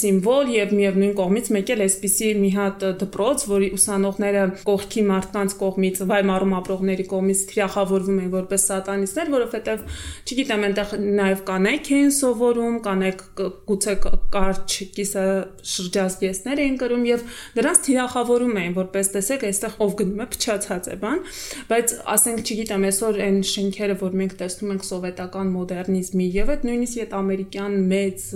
սիմվոլ 0.00 0.52
եւ 0.56 0.74
միևնույն 0.80 1.14
կողմից 1.22 1.52
մեկ 1.54 1.72
էլ 1.76 1.84
էսպիսի 1.86 2.32
մի 2.40 2.50
հատ 2.58 2.84
դպրոց, 3.04 3.46
որի 3.50 3.70
ուսանողները 3.78 4.44
կողքի 4.66 5.06
մարդկանց 5.10 5.56
կողմից 5.60 6.02
Վայմարում 6.10 6.56
ապրողների 6.60 7.08
կողմից 7.14 7.46
թիրախավորվում 7.50 8.20
են 8.24 8.30
որպես 8.34 8.66
սատանիստներ, 8.70 9.32
որովհետեւ 9.38 9.86
չգիտեմ, 10.30 10.66
այնտեղ 10.70 10.94
նաեւ 11.20 11.42
կանայք 11.50 11.90
էին 12.00 12.14
սովորում, 12.20 12.78
կանայք 12.86 13.19
գուցե 13.40 13.94
կարճ 14.34 14.76
կիսա 14.96 15.24
շրջազգեստներ 15.70 16.62
էին 16.64 16.76
կրում 16.80 17.04
եւ 17.10 17.24
նրանց 17.58 17.80
թիրախավորում 17.86 18.58
էին 18.60 18.74
որպես 18.80 19.10
տեսեք 19.16 19.46
այստեղ 19.50 19.76
ով 19.86 19.94
գնում 20.00 20.22
է 20.24 20.26
փչացած 20.34 20.88
է 20.90 20.96
բան 21.00 21.22
բայց 21.70 21.94
ասենք 22.14 22.50
չգիտեմ 22.50 22.86
այսօր 22.90 23.20
այն 23.26 23.38
շենքերը 23.50 23.96
որ 24.00 24.16
մենք 24.20 24.36
տեսնում 24.40 24.72
ենք 24.74 24.86
սովետական 24.90 25.52
մոդեռնիզմի 25.54 26.26
եւ 26.40 26.52
այդ 26.54 26.66
նույնիսկ 26.70 27.00
այդ 27.04 27.14
ամերիկյան 27.20 27.76
մեծ 27.90 28.26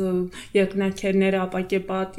երկնաքերները 0.54 1.40
ապակեպատ 1.44 2.18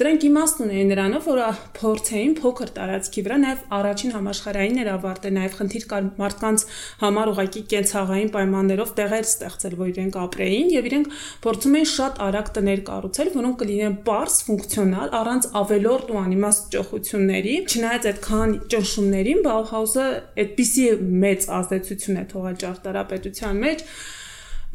դրանք 0.00 0.26
իմաստ 0.26 0.62
ունեին 0.66 0.90
նրանով 0.92 1.26
որ 1.26 1.42
փորձեին 1.76 2.34
փոքր 2.40 2.72
տարածքի 2.76 3.24
վրա 3.26 3.38
նաեւ 3.42 3.64
առաջին 3.76 4.14
համաշխարհային 4.16 4.80
էր 4.82 4.90
ավարտել 4.96 5.34
նաեւ 5.36 5.56
խնդիր 5.56 5.86
կար 5.92 6.06
մարդկանց 6.20 6.64
համար 7.02 7.30
ուղակի 7.32 7.62
կենցաղային 7.72 8.30
պայմաններով 8.36 8.92
տեղեր 9.00 9.26
ստեղծել 9.26 9.76
որ 9.80 9.90
իրենք 9.92 10.18
ապրեին 10.26 10.70
եւ 10.76 10.88
իրենք 10.90 11.10
փորձում 11.46 11.76
էին 11.76 11.88
շատ 11.92 12.05
շատ 12.06 12.18
արագ 12.22 12.48
տներ 12.54 12.80
կառուցել, 12.86 13.28
որոնք 13.34 13.56
կլինեն 13.60 13.94
པարս, 14.06 14.34
ֆունկցիոնալ, 14.46 15.08
առանց 15.20 15.48
ավելորդ 15.60 16.12
ու 16.14 16.18
անիմաստ 16.22 16.68
ճոխությունների։ 16.74 17.54
Չնայած 17.66 18.06
այդքան 18.10 18.52
ճնշումներին, 18.74 19.40
Bauhaus-ը 19.46 20.06
այդպիսի 20.44 20.86
մեծ 21.26 21.48
ազդեցություն 21.56 22.20
է 22.22 22.24
թողել 22.30 22.60
ճարտարապետության 22.62 23.60
մեջ, 23.66 23.84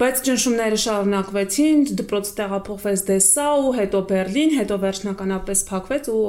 Բայց 0.01 0.22
ճնշումները 0.25 0.77
շարունակվեցին, 0.81 1.81
դպրոցը 2.00 2.31
տեղափոխվեց 2.39 3.01
Դեսau, 3.05 3.67
հետո 3.75 4.00
Բերլին, 4.10 4.53
հետո 4.58 4.77
վերջնականապես 4.81 5.62
փակվեց 5.67 6.10
ու 6.10 6.24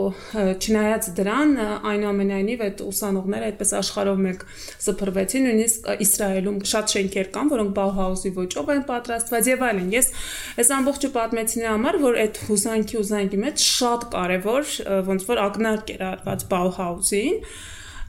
չնայած 0.61 1.09
դրան, 1.17 1.55
այնուամենայնիվ 1.89 2.65
այդ 2.67 2.83
ուսանողները 2.85 3.49
այդպես 3.49 3.73
աշխարհով 3.81 4.21
մեկ 4.27 4.45
սփռվեցին, 4.89 5.49
նույնիսկ 5.49 5.91
Իսրայելում 6.05 6.61
շատ 6.69 6.95
շենքեր 6.97 7.33
կան, 7.33 7.53
որոնք 7.57 7.75
Bauhaus-ի 7.81 8.37
ոճով 8.37 8.73
են 8.77 8.87
պատրաստված 8.93 9.53
եւ 9.55 9.67
այլն։ 9.73 9.91
Ես 9.97 10.15
այս 10.61 10.73
ամբողջը 10.77 11.13
պատմեցինի 11.17 11.69
համար, 11.73 12.03
որ 12.05 12.23
այդ 12.29 12.41
հուզանքի 12.53 13.01
ուզանքի 13.01 13.45
մեջ 13.49 13.69
շատ 13.73 14.09
կարեւոր 14.13 14.73
ոնց 15.09 15.31
որ 15.33 15.47
ակնարկ 15.49 15.95
էր 15.97 16.09
արված 16.13 16.51
Bauhaus-ին 16.53 17.45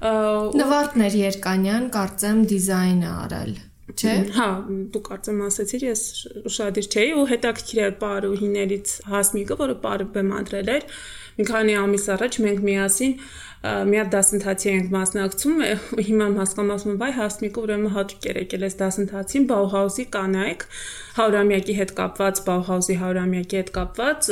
Նվարդներ 0.04 1.22
Երկանյան 1.24 1.94
կարծեմ 1.96 2.50
դիզայնը 2.52 3.14
արել 3.24 3.62
Չէ։ 3.94 4.14
Հա, 4.34 4.48
դու 4.94 5.02
կարծեմ 5.08 5.42
ասացիր, 5.48 5.84
ես 5.90 6.04
ուշադիր 6.50 6.88
չէի 6.94 7.12
ու 7.14 7.26
հետաքրքիր 7.30 7.82
էր 7.84 7.96
Պարուհիներից 8.04 8.94
Հասմիկը, 9.14 9.58
որը 9.64 9.76
Պարը 9.84 10.08
բեմադրել 10.16 10.72
էր։ 10.74 10.88
Մի 11.34 11.46
քանի 11.50 11.76
ամիս 11.82 12.08
առաջ 12.14 12.40
մենք 12.44 12.64
միասին 12.68 13.14
մի 13.64 14.00
հատ 14.00 14.10
դասընթացի 14.12 14.70
ենք 14.74 14.90
մասնակցում 14.94 15.62
ու 15.64 16.04
հիմա 16.04 16.26
հասկանում 16.36 16.82
եմ, 16.84 16.98
վայ 17.00 17.12
Հասմիկը 17.16 17.62
ուրեմն 17.64 17.94
հատուկ 17.94 18.26
էր 18.34 18.40
եկել 18.44 18.66
այս 18.68 18.76
դասընթացին 18.82 19.46
Bauhaus-ի 19.54 20.06
կանայք 20.14 20.66
Հաուրամյակի 21.14 21.74
հետ 21.78 21.92
կապված, 21.98 22.40
Bauhaus-ի 22.48 22.96
Հաուրամյակի 22.98 23.58
հետ 23.60 23.68
կապված 23.76 24.30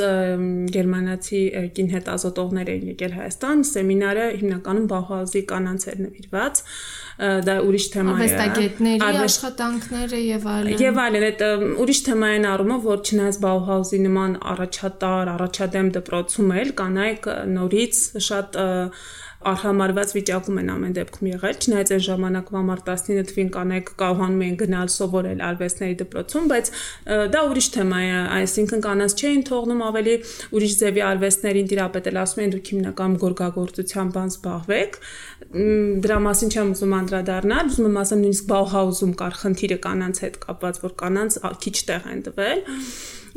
գերմանացի 0.74 1.42
կին 1.76 1.92
հետազոտողներ 1.92 2.72
էին 2.72 2.88
եկել 2.92 3.14
Հայաստան, 3.18 3.62
սեմինարը 3.70 4.26
հիմնականում 4.42 4.88
Bauhaus-ի 4.90 5.42
կանանց 5.52 5.86
էր 5.92 6.02
նվիրված 6.06 6.62
դա 7.46 7.54
ուրիշ 7.68 7.86
թեմա 7.92 8.12
է 8.12 8.18
արվեստագետների 8.18 9.18
աշխատանքները 9.22 10.20
եւ 10.26 10.46
այլն 10.52 10.82
եւ 10.82 11.00
այլն 11.02 11.26
այդ 11.28 11.42
ուրիշ 11.84 12.00
թեմա 12.08 12.30
են 12.36 12.46
առումով 12.52 12.86
որ 12.88 13.02
չնայած 13.06 13.38
Bauhaus-ի 13.44 14.00
նման 14.06 14.36
առաջատար 14.52 15.32
առաջադեմ 15.36 15.90
դպրոցում 15.98 16.54
էլ 16.62 16.72
կանայք 16.82 17.28
նորից 17.52 18.00
շատ 18.26 18.58
արհամարված 19.50 20.12
վիճակում 20.16 20.58
են 20.62 20.70
ամեն 20.72 20.94
դեպքում 20.96 21.28
եղել, 21.32 21.56
չնայած 21.62 21.92
այն 21.92 22.02
ժամանակվա 22.06 22.62
մարտ 22.68 22.90
19 22.92 23.28
թվին 23.32 23.50
կանայք 23.56 23.92
կարողանում 24.02 24.42
էին 24.46 24.56
գնալ 24.62 24.90
սովորել 24.92 25.42
արվեստների 25.48 25.96
դպրոցում, 26.02 26.46
բայց 26.52 26.70
դա 27.32 27.42
ուրիշ 27.52 27.68
թեմա 27.76 28.00
է, 28.02 28.12
այսինքն 28.42 28.84
կանանց 28.86 29.16
չէին 29.22 29.44
թողնում 29.52 29.82
ավելի 29.88 30.14
ուրիշ 30.52 30.76
ձևի 30.82 31.04
արվեստներին 31.12 31.70
դիապետել, 31.72 32.20
ասում 32.22 32.42
են 32.42 32.52
դուք 32.52 32.70
հիմնական 32.72 33.16
գորգագործության 33.22 34.12
բան 34.16 34.32
զբաղվեք։ 34.32 35.00
Դրա 36.02 36.18
մասին 36.26 36.52
չեմ 36.52 36.70
ուզում 36.72 36.94
անդրադառնալ, 37.02 37.72
ուզում 37.72 37.88
եմ 37.90 37.98
ասեմ 38.02 38.22
նույնիսկ 38.22 38.46
Bauhaus-ում 38.52 39.16
կար 39.20 39.34
խնդիրը 39.42 39.78
կանանց 39.84 40.22
հետ 40.22 40.38
կապված, 40.46 40.78
որ 40.86 40.94
կանանց 41.02 41.40
քիչ 41.66 41.76
տեղ 41.92 42.08
են 42.12 42.22
տվել 42.28 42.64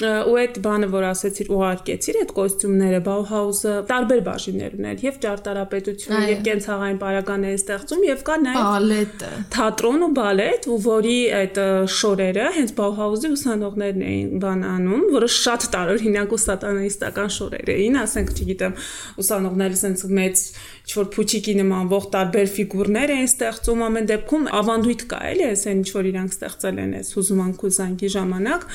ու 0.04 0.34
այդ 0.42 0.58
բանը 0.66 0.88
որ 0.92 1.06
ասեցիր 1.08 1.50
ուղարկեցիր 1.56 2.18
այդ 2.20 2.32
կոստյումները 2.36 2.98
Bauhaus-ը 3.06 3.76
տարբեր 3.88 4.22
բաժիններ 4.26 4.74
ուներ 4.76 5.04
եւ 5.06 5.20
ճարտարապետություն 5.24 6.26
եւ 6.26 6.42
կենցաղային 6.48 7.00
պարագաների 7.00 7.60
ստեղծում 7.62 8.04
եւ 8.10 8.24
կա 8.28 8.36
նաեւ 8.44 8.66
բալետը 8.66 9.30
թատրոն 9.56 10.04
ու 10.06 10.12
բալետ 10.20 10.68
ու 10.76 10.80
որի 10.86 11.16
այդ 11.40 11.60
շորերը 11.96 12.50
հենց 12.60 12.76
Bauhaus-ի 12.76 13.32
ուսանողներն 13.36 14.06
էին 14.10 14.44
բանանում 14.44 15.06
որը 15.16 15.32
շատ 15.36 15.68
տարօրինակ 15.76 16.36
ու 16.36 16.42
սատանայիստական 16.44 17.32
շորեր 17.40 17.74
էին 17.76 18.00
ասենք 18.04 18.36
չգիտեմ 18.36 18.78
ուսանողները 19.24 19.80
sense 19.80 20.12
մեծ 20.20 20.46
ինչ-որ 20.86 21.08
փուչիկի 21.16 21.54
նմանվող 21.62 22.04
տարբեր 22.16 22.52
ֆիգուրներ 22.56 23.16
էին 23.16 23.30
ստեղծում 23.32 23.84
ամեն 23.86 24.10
դեպքում 24.12 24.46
ավանդույթ 24.60 25.06
կա 25.12 25.20
էլի 25.32 25.46
այս 25.50 25.64
այն 25.72 25.82
ինչ-որ 25.86 26.10
իրանք 26.12 26.36
ստեղծել 26.36 26.82
են 26.84 26.94
այս 27.00 27.10
հուզման 27.16 27.52
կուզանքի 27.64 28.12
ժամանակ 28.16 28.68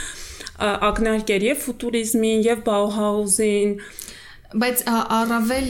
ակնարկեր 0.61 1.45
եւ 1.51 1.61
ֆուտուրիզմին 1.65 2.47
եւ 2.47 2.63
Bauhaus-ին 2.67 3.77
բայց 4.61 4.81
առավել 4.91 5.69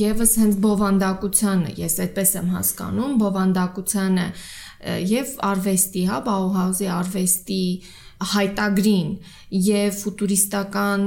եւս 0.00 0.32
հենց 0.40 0.60
բովանդակությանը 0.64 1.74
ես 1.80 1.98
այդպես 2.04 2.30
եմ 2.40 2.48
հասկանում 2.54 3.18
բովանդակությանը 3.20 4.28
եւ 5.10 5.34
արվեստի 5.50 6.06
հա 6.08 6.22
Bauhaus-ի 6.28 6.88
արվեստի 6.94 7.64
հայտագրին 8.34 9.08
եւ 9.54 9.96
ֆուտուրիստական 10.00 11.02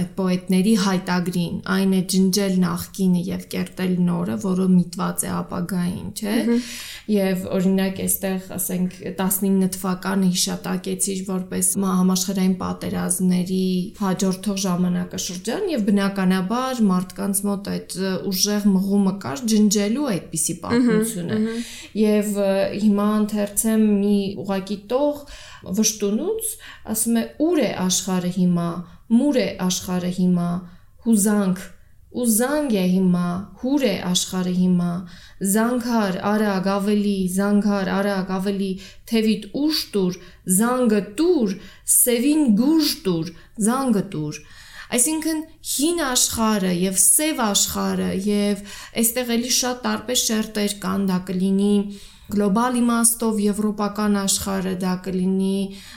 այդ 0.00 0.08
պոետների 0.16 0.72
հայտագրին 0.84 1.58
այն 1.74 1.92
է 1.96 2.00
ջնջել 2.12 2.56
նախկինը 2.64 3.22
եւ 3.28 3.44
կերտել 3.54 3.94
նորը, 4.08 4.36
որը 4.44 4.66
միտված 4.74 5.24
է 5.24 5.30
ապագային, 5.36 6.08
չէ։ 6.20 6.58
Եվ 7.14 7.46
օրինակ 7.56 8.02
այստեղ 8.04 8.50
ասենք 8.56 8.96
19 9.20 9.70
թվականը 9.76 10.30
հիշատակեցիր 10.34 11.22
որպես 11.30 11.70
համաշխարհային 12.00 12.56
պատերազմների 12.60 13.64
հաջորդող 14.00 14.60
ժամանակաշրջան 14.66 15.68
եւ 15.70 15.86
բնականաբար 15.90 16.82
մարդկանց 16.90 17.42
մոտ 17.50 17.70
այդ 17.74 17.96
ուժեղ 18.30 18.68
մղումը 18.74 19.14
կար 19.24 19.44
ջնջելու 19.54 20.08
այդպիսի 20.10 20.56
պատմությունը։ 20.64 21.40
Եվ 22.00 22.34
հիմա 22.84 23.08
ընթերցեմ 23.20 23.86
մի 24.00 24.18
ուղակի 24.44 24.78
տող 24.90 25.24
վշտունուց, 25.64 26.54
ասում 26.94 27.18
է 27.20 27.24
ուր 27.46 27.60
է 27.64 27.70
աշխարհը 27.84 28.32
հիմա, 28.36 28.70
մուր 29.16 29.38
է 29.40 29.48
աշխարհը 29.66 30.12
հիմա, 30.20 30.50
հուզանք 31.04 31.68
ու 32.10 32.24
զանգ 32.26 32.72
է 32.74 32.86
հիմա, 32.90 33.26
հուր 33.60 33.82
է 33.86 33.92
աշխարհը 34.10 34.54
հիմա, 34.56 34.92
զանգար 35.54 36.16
արագ 36.30 36.66
ավելի, 36.72 37.18
զանգար 37.36 37.90
արագ 37.96 38.32
ավելի, 38.36 38.70
թևիտ 39.10 39.44
ուշ 39.60 39.82
տուր, 39.94 40.16
զանգը 40.58 41.00
տուր, 41.20 41.54
սևին 42.00 42.42
գուժ 42.58 42.90
տուր, 43.06 43.30
զանգը 43.68 44.04
տուր։ 44.14 44.40
Այսինքն 44.90 45.42
հին 45.70 46.00
աշխարհը 46.02 46.72
եւ 46.80 46.96
սև 46.98 47.42
աշխարհը 47.46 48.08
եւ 48.26 48.64
այստեղ 49.02 49.30
էլի 49.36 49.52
շատ 49.60 49.84
տարբեր 49.86 50.20
շերտեր 50.24 50.74
կան, 50.82 51.04
դա 51.10 51.18
կլինի 51.30 51.74
գլոբալ 52.30 52.76
իմաստով 52.80 53.40
եվրոպական 53.44 54.16
աշխարհը 54.20 54.74
դա 54.84 54.92
կլինի 55.06 55.56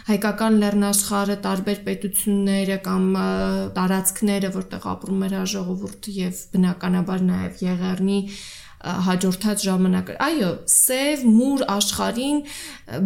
հայկական 0.09 0.57
լեռնաշխարհը 0.63 1.37
տարբեր 1.45 1.79
պետությունները 1.87 2.77
կամ 2.87 3.05
տարածքները 3.77 4.51
որտեղ 4.57 4.87
ապրում 4.93 5.23
էր 5.27 5.37
ժողովուրդը 5.53 6.15
եւ 6.17 6.43
բնականաբար 6.55 7.25
նաեւ 7.29 7.63
եղեռնի 7.67 8.19
հաջորդած 8.83 9.63
ժամանակը 9.67 10.15
այո 10.25 10.49
սև 10.73 11.23
մուր 11.29 11.63
աշխարհին 11.73 12.39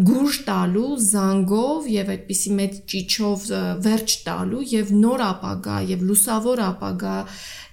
գուժ 0.08 0.40
տալու 0.48 0.92
զանգով 1.08 1.90
եւ 1.94 2.12
այդպիսի 2.16 2.54
մեծ 2.58 2.80
ճիչով 2.94 3.46
վերջ 3.86 4.16
տալու 4.28 4.64
եւ 4.74 4.94
նոր 4.98 5.24
ապագա 5.28 5.78
եւ 5.94 6.06
լուսավոր 6.10 6.64
ապագա 6.68 7.18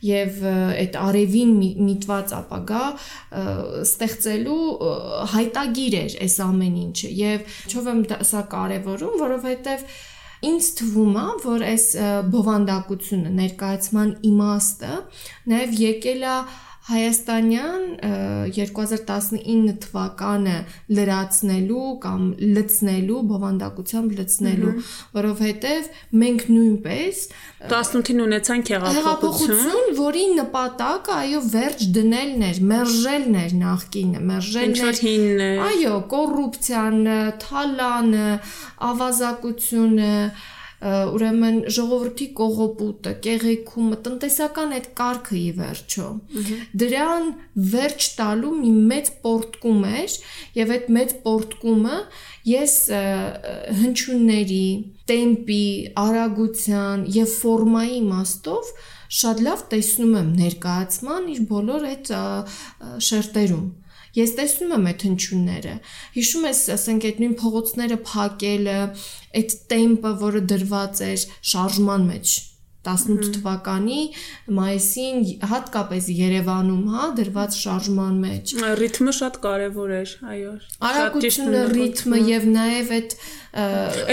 եւ 0.05 0.41
այդ 0.53 0.99
արևին 1.01 1.55
միտված 1.89 2.35
ապագա 2.39 2.83
ստեղծելու 3.85 4.65
հայտագիր 5.35 5.97
էր 6.03 6.19
այս 6.27 6.37
ամեն 6.45 6.75
ինչը 6.85 7.13
եւ 7.21 7.55
չով 7.73 7.89
եմ 7.95 8.03
սա 8.29 8.43
կարեւորում, 8.53 9.17
որովհետեւ 9.23 9.87
ինձ 10.45 10.69
թվում 10.79 11.17
է, 11.17 11.25
որ 11.45 11.65
այս 11.71 11.87
բովանդակությունը 12.35 13.33
ներկայացման 13.39 14.11
իմաստը 14.29 14.93
նաև 15.53 15.77
եկել 15.81 16.27
է 16.29 16.37
Հայաստանյան 16.85 17.85
2019 18.53 19.77
թվականը 19.87 20.57
լրացնելու 20.99 21.85
կամ 22.03 22.25
լցնելու 22.57 23.21
բովանդակությամբ 23.31 24.17
լցնելու, 24.19 24.73
որովհետև 25.17 25.89
մենք 26.23 26.45
նույնպես 26.53 27.23
18-ին 27.71 28.21
ունեցանք 28.27 28.73
հեղափոխություն, 28.75 29.89
որի 29.97 30.25
նպատակը 30.41 31.15
այո 31.23 31.41
վերջ 31.55 31.87
դնելն 31.97 32.45
էր, 32.51 32.61
մերժելն 32.75 33.39
էր 33.45 33.55
նախկինը, 33.65 34.25
մերժելն 34.35 34.83
էր 34.91 35.01
հինն 35.09 35.45
էր։ 35.49 35.63
Այո, 35.71 35.95
կոռուպցիան, 36.13 37.01
թալանը, 37.47 38.29
ավազակությունը, 38.93 40.13
ուրեմն 40.85 41.59
ժողովրդի 41.73 42.27
կողոպուտը, 42.39 43.13
կեղեքումը, 43.25 43.99
տնտեսական 44.05 44.75
այդ 44.79 44.89
կարգը 44.99 45.37
ի 45.41 45.51
վերջո։ 45.61 46.09
Դրան 46.83 47.31
վերջ 47.75 48.09
տալու 48.19 48.53
մի 48.59 48.73
մեծ 48.91 49.13
պորտկում 49.25 49.87
էր 50.01 50.17
եւ 50.61 50.75
այդ 50.77 50.91
մեծ 50.99 51.15
պորտկումը 51.25 52.01
ես 52.51 52.75
հնչյունների, 53.85 54.67
տեմպի, 55.09 55.65
արագության 56.05 57.07
եւ 57.17 57.33
ֆորմայի 57.45 57.97
իմաստով 58.03 58.75
շատ 59.15 59.41
լավ 59.47 59.65
տեսնում 59.73 60.15
եմ 60.21 60.31
ներկայացման 60.43 61.33
իր 61.35 61.43
բոլոր 61.55 61.89
այդ 61.95 62.13
շերտերում 63.09 63.67
Ես 64.15 64.35
տեսնում 64.39 64.75
եմ 64.79 64.89
այդ 64.93 65.05
հնչյունները։ 65.09 65.77
Հիշում 66.15 66.49
ես, 66.51 66.65
ասենք 66.79 67.07
այդ 67.11 67.23
նույն 67.25 67.37
փողոցները 67.43 68.01
փակելը, 68.15 68.81
այդ 69.43 69.55
տեմպը, 69.75 70.17
որը 70.25 70.43
դրված 70.55 71.07
էր 71.11 71.29
շարժման 71.55 72.11
մեջ 72.15 72.35
18 72.85 73.31
թվականի 73.39 74.01
մայիսին 74.57 75.23
հատկապես 75.51 76.09
Երևանում, 76.19 76.83
հա, 76.95 77.07
դրված 77.19 77.57
շարժման 77.59 78.19
մեջ։ 78.25 78.53
Ռիթմը 78.81 79.15
շատ 79.19 79.39
կարևոր 79.47 79.95
էր, 79.99 80.13
այո։ 80.35 80.53
Արագությունը, 80.91 81.63
ռիթմը 81.73 82.21
եւ 82.29 82.47
նաեւ 82.59 82.93
այդ 82.99 83.17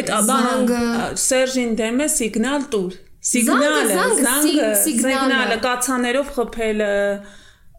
այդ 0.02 0.14
բանը 0.32 0.82
Սերժին 1.26 1.76
դեմը 1.82 2.10
սիգնալ 2.16 2.68
տուր։ 2.72 2.98
Սիգնալը, 3.32 4.00
զանգը, 4.22 4.70
սիգնալը 4.82 5.58
կացաներով 5.62 6.32
խփելը, 6.38 6.94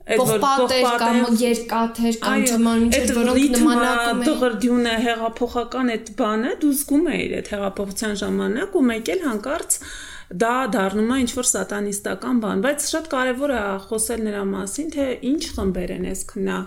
պողպատեր 0.03 0.87
կամ 1.03 1.19
երկաթեր 1.39 2.17
կամ 2.23 2.45
ճմանուչեր, 2.51 3.13
որոնք 3.19 3.53
նմանակում 3.55 4.23
են 4.23 4.29
դղրդյունը 4.29 4.95
հեղափոխական 5.07 5.93
այդ 5.95 6.09
բանը 6.19 6.55
դու 6.63 6.73
զգում 6.79 7.07
ես 7.13 7.37
այդ 7.39 7.51
հեղափոխության 7.53 8.17
ժամանակ 8.23 8.75
ու 8.81 8.85
մեկ 8.89 9.13
էլ 9.15 9.23
հանկարծ 9.29 9.79
դա 10.33 10.53
դառնում 10.73 11.11
է 11.13 11.17
ինչ-որ 11.23 11.47
սատանիստական 11.49 12.39
բան, 12.43 12.63
բայց 12.65 12.85
շատ 12.93 13.09
կարևոր 13.13 13.53
է 13.53 13.61
խոսել 13.85 14.23
նրա 14.27 14.43
մասին, 14.53 14.89
թե 14.95 15.07
ինչ 15.29 15.43
խմբեր 15.57 15.93
են 15.97 16.07
այս 16.13 16.23
քննա 16.33 16.59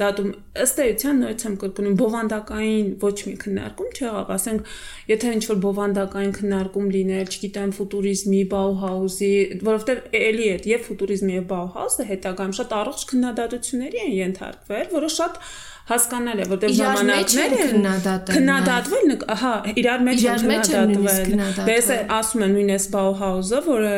դատում։ 0.00 0.30
Ըստ 0.64 0.82
էության 0.84 1.20
նույնց 1.24 1.44
եմ 1.44 1.56
կրկնում, 1.64 1.96
բովանդակային 2.00 2.88
ոչ 3.04 3.16
մի 3.24 3.34
քննարկում 3.44 3.90
չեղավ, 3.94 4.32
ասենք, 4.34 4.72
եթե 5.14 5.32
ինչ-որ 5.34 5.60
բովանդակային 5.64 6.34
քննարկում 6.38 6.88
լիներ, 6.94 7.32
չգիտեմ, 7.34 7.74
ֆուտուրիզմի, 7.78 8.42
Bauhaus-ի, 8.54 9.32
որովհետև 9.64 10.18
էլի 10.20 10.48
է, 10.54 10.56
եւ 10.74 10.88
ֆուտուրիզմի 10.88 11.38
եւ 11.38 11.46
Bauhaus-ը 11.54 12.08
հետագայում 12.12 12.56
շատ 12.60 12.74
առողջ 12.84 13.06
քննադատությունների 13.14 14.04
են 14.04 14.14
ենթարկվել, 14.20 14.86
որը 14.94 15.10
շատ 15.14 15.40
հասկանալ 15.84 16.38
է, 16.40 16.44
որտեղ 16.48 16.70
ժամանակներ 16.78 17.54
են 17.60 17.82
քննադատվել, 18.28 19.10
հա, 19.40 19.50
իրար 19.80 20.04
մեջ 20.06 20.22
են 20.24 20.44
քննադատվել։ 20.44 21.58
Դες 21.68 21.90
ասում 22.16 22.44
են 22.46 22.54
նույնպես 22.56 22.86
Bauhaus-ը, 22.94 23.60
որը, 23.66 23.90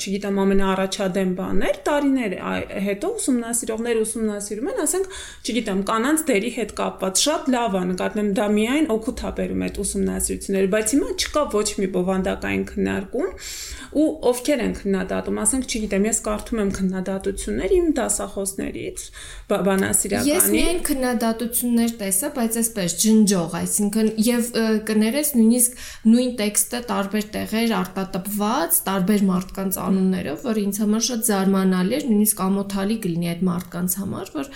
չգիտեմ, 0.00 0.40
ամենաառաջադեմ 0.44 1.34
բանն 1.40 1.66
էր, 1.68 1.80
տարիներ 1.90 2.36
հետո 2.86 3.10
ուսումնասիրողներ 3.20 4.00
ուսումնասիրում 4.00 4.70
են, 4.72 4.80
ասենք, 4.86 5.20
չգիտեմ, 5.44 5.82
կանանց 5.92 6.24
դերի 6.30 6.54
հետ 6.56 6.74
կապված 6.80 7.24
շատ 7.26 7.52
լավ 7.56 7.76
է, 7.76 7.84
նկատեմ 7.90 8.32
դա 8.40 8.48
միայն 8.56 8.90
օգուտ 8.96 9.20
է 9.20 9.34
բերում 9.40 9.64
այդ 9.68 9.80
ուսումնասիրությունները, 9.84 10.72
բայց 10.76 10.96
հիմա 10.96 11.12
չկա 11.20 11.44
ոչ 11.60 11.68
մի 11.80 11.90
բովանդակային 12.00 12.64
քննարկում 12.70 13.30
ու 13.90 14.06
ովքեր 14.30 14.60
են 14.64 14.74
քննադատում, 14.78 15.38
ասենք, 15.42 15.64
չգիտեմ, 15.70 16.04
ես 16.06 16.18
կարդում 16.26 16.60
եմ 16.60 16.70
քննադատություններ 16.76 17.72
իմ 17.76 17.86
դասախոսներից, 17.98 19.06
բանասիրականի։ 19.50 20.30
Ես 20.30 20.46
միայն 20.54 20.80
քննադատություններ 20.90 21.94
տեսա, 22.00 22.30
բայց 22.36 22.58
այսպես 22.60 22.96
ջնջող, 23.04 23.56
այսինքն 23.60 24.10
եւ 24.30 24.50
կներես 24.90 25.32
նույնիսկ 25.40 25.80
նույն 26.10 26.30
տեքստը 26.40 26.82
տարբեր 26.90 27.26
տեղեր 27.34 27.74
արտատպված, 27.80 28.80
տարբեր 28.90 29.26
մարդկանց 29.30 29.80
անուններով, 29.90 30.46
որ 30.50 30.62
ինձ 30.70 30.80
համար 30.84 31.04
շատ 31.10 31.26
զարմանալի 31.30 31.98
էր, 31.98 32.06
նույնիսկ 32.10 32.44
ամոթալի 32.46 33.00
կլինի 33.10 33.30
այդ 33.34 33.44
մարդկանց 33.50 33.98
համար, 34.00 34.32
որ 34.40 34.54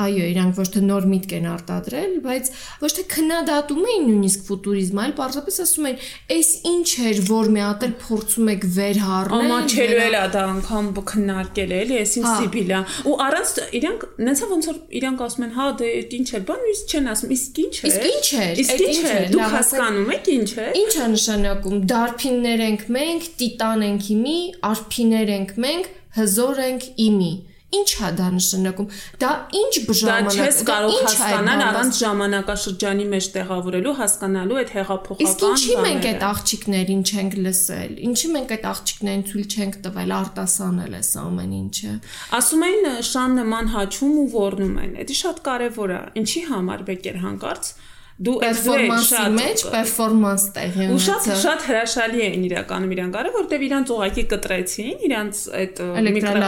այո, 0.00 0.24
իրանք 0.30 0.60
ոչ 0.60 0.66
թե 0.74 0.80
նոր 0.86 1.06
միտք 1.10 1.32
են 1.40 1.46
արտադրել, 1.50 2.12
բայց 2.24 2.50
ոչ 2.80 2.90
թե 2.96 3.04
քննադատում 3.14 3.84
էին 3.90 4.04
նույնիսկ 4.10 4.44
ֆուտուրիզմը, 4.50 5.00
այլ 5.04 5.14
պարզապես 5.20 5.60
ասում 5.64 5.88
էին, 5.90 5.98
«Էս 6.30 6.50
ինչ 6.70 6.88
էր, 7.10 7.20
որ 7.30 7.50
մի 7.50 7.62
հատ 7.64 7.86
էլ 7.86 7.94
փորձում 8.04 8.50
եք 8.54 8.66
վերհառնել»։ 8.76 9.50
Ամաչելու 9.50 10.00
էլ 10.00 10.16
է 10.20 10.24
դա 10.30 10.42
անգամ 10.50 10.90
քննարկել 11.10 11.74
էլի, 11.80 11.96
էս 12.00 12.14
ինչ 12.20 12.26
սիբիլա։ 12.30 12.80
Ու 13.10 13.16
առանց 13.26 13.52
իրանք 13.80 14.06
նենցա 14.30 14.50
ոնց 14.50 14.68
որ 14.70 14.80
իրանք 15.00 15.24
ասում 15.26 15.46
են, 15.46 15.52
հա 15.58 15.66
դե 15.80 15.90
ինչ 16.20 16.28
է, 16.30 16.40
բան 16.50 16.64
իսկ 16.70 16.94
չեն 16.94 17.10
ասում, 17.10 17.34
իսկ 17.36 17.60
ինչ 17.64 17.74
է։ 17.80 17.90
Իսկ 17.90 18.06
ինչ 18.10 18.26
է։ 18.30 18.46
Իսկ 18.60 18.82
ինչ 18.86 18.98
է։ 19.00 19.18
Դուք 19.34 19.54
հասկանում 19.56 20.12
եք 20.16 20.30
ինչ 20.36 20.50
է։ 20.50 20.66
Ինչ 20.80 20.92
է 21.00 21.06
նշանակում։ 21.14 21.84
Դարփիններ 21.90 22.64
ենք 22.70 22.84
մենք, 22.96 23.30
տիտան 23.40 23.86
ենք 23.90 24.10
իմի, 24.14 24.38
արփիներ 24.70 25.32
ենք 25.40 25.54
մենք, 25.66 25.94
հզոր 26.20 26.60
ենք 26.70 26.86
իմի։ 27.10 27.32
Ինչ 27.70 27.90
է 28.02 28.08
դա 28.18 28.28
նշանակում։ 28.34 28.86
Դա 29.22 29.30
ինչ 29.60 29.74
բժամանակ։ 29.86 30.38
Դա 30.40 30.46
չես 30.46 30.56
կարող 30.70 30.94
հասկանալ 31.06 31.60
առանց 31.66 31.98
ժամանակաշրջանի 32.00 33.04
մեջ 33.12 33.28
տեղավորելու, 33.36 33.92
հասկանալու 34.00 34.58
այդ 34.60 34.72
հեղափոխական 34.74 35.30
Իսկ 35.30 35.44
ինչի 35.50 35.76
մենք 35.84 36.08
այդ 36.10 36.24
աղջիկներին 36.30 37.04
չենք 37.10 37.36
լսել։ 37.46 37.92
Ինչի 38.10 38.32
մենք 38.34 38.54
այդ 38.56 38.66
աղջիկներին 38.70 39.24
ցույց 39.30 39.56
չենք 39.60 39.78
տվել 39.86 40.14
արտասանել 40.18 40.98
այս 40.98 41.12
ամեն 41.20 41.54
ինչը։ 41.60 41.94
Ասում 42.40 42.66
են 42.70 42.90
շան 43.10 43.38
նման 43.40 43.72
հաչում 43.76 44.18
ու 44.18 44.26
ոռնում 44.34 44.76
են։ 44.80 44.98
Դա 45.10 45.20
շատ 45.20 45.40
կարևոր 45.46 45.94
է։ 45.94 46.02
Ինչի 46.20 46.42
համար 46.50 46.84
բեկեր 46.90 47.22
հանկարծ 47.22 47.72
դու 48.20 48.34
պերֆորմանսի 48.40 49.22
մեջ 49.36 49.62
պերֆորմանս 49.72 50.42
տեղի 50.56 50.86
ունեցա։ 50.86 50.96
Ու 50.96 51.04
շատ 51.04 51.28
շատ 51.40 51.62
հրաշալի 51.70 52.20
էին 52.26 52.42
իրականում 52.50 52.90
իրան 52.96 53.14
կարը, 53.14 53.30
որտեվ 53.36 53.64
իրանց 53.68 53.92
ուղակի 53.94 54.24
կտրեցին, 54.32 54.98
իրանց 55.08 55.40
այդ 55.60 55.80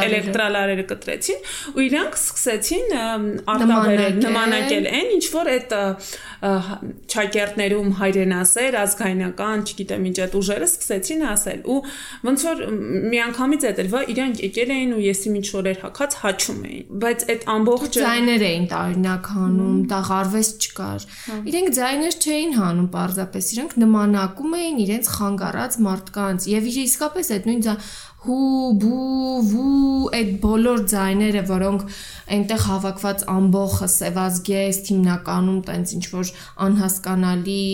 էլեկտրալարերը 0.03 0.85
կտրեցին 0.93 1.41
ու 1.73 1.87
իրանք 1.87 2.19
սկսեցին 2.21 2.93
արտաբերել, 3.57 4.21
նմանակել 4.27 4.91
այն, 4.93 5.09
ինչ 5.17 5.25
որ 5.33 5.51
այդ 5.53 5.75
ճակերտներում 7.13 7.91
հայրենասեր, 8.03 8.77
ազգայնական, 8.83 9.61
չգիտեմ 9.63 10.07
ինչ 10.11 10.17
այդ 10.27 10.33
ուժերը 10.43 10.67
սկսեցին 10.67 11.21
ասել 11.33 11.61
ու 11.71 11.77
ոնց 12.27 12.47
որ 12.49 12.63
միանգամից 13.13 13.67
այդ 13.71 13.83
էլ 13.83 13.95
իրանք 14.13 14.43
եկել 14.43 14.73
էին 14.77 14.95
ու 14.97 15.03
եսի 15.07 15.33
ինչ 15.39 15.47
օրեր 15.63 15.79
հակած 15.83 16.17
հաչում 16.23 16.61
էին, 16.73 16.85
բայց 17.03 17.25
այդ 17.33 17.47
ամբողջը 17.53 18.03
ձայներ 18.03 18.45
էին 18.49 18.67
տարօրինակ 18.73 19.31
հանում, 19.37 19.79
տաղարվես 19.93 20.51
չկար։ 20.67 21.07
Իրենք 21.53 21.62
իրենք 21.63 21.77
ձայներ 21.79 22.15
չէին 22.19 22.55
հանում 22.59 22.87
պարզապես, 22.91 23.49
իրենք 23.55 23.75
նմանակում 23.79 24.55
էին 24.59 24.79
իրենց 24.83 25.11
խանգարած 25.15 25.77
մարդկանց 25.87 26.47
եւ 26.51 26.67
իսկապես 26.83 27.31
այդ 27.37 27.47
նույն 27.47 27.63
ձա 27.67 27.75
հու 28.23 28.71
բու 28.83 29.37
վու 29.53 30.11
այդ 30.19 30.33
բոլոր 30.43 30.83
ձայները, 30.91 31.43
որոնք 31.53 31.87
այնտեղ 32.35 32.67
հավաքված 32.67 33.25
ամբողը 33.37 33.89
սևազգեստ 33.95 34.91
հիմնականում 34.93 35.61
տենց 35.71 35.95
ինչ 36.03 36.05
որ 36.19 36.35
անհասկանալի 36.67 37.65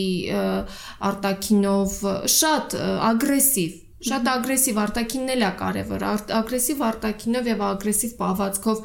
արտակինով 1.09 1.99
շատ 2.37 2.81
ագրեսիվ 3.09 3.85
շատ 4.09 4.29
ագրեսիվ 4.31 4.77
արտակինն 4.85 5.33
էլ 5.35 5.45
է 5.49 5.53
կարևոր 5.59 6.03
ագրեսիվ 6.39 6.83
արտակինով 6.93 7.49
եւ 7.57 7.63
ագրեսիվ 7.73 8.13
պահվածքով 8.21 8.83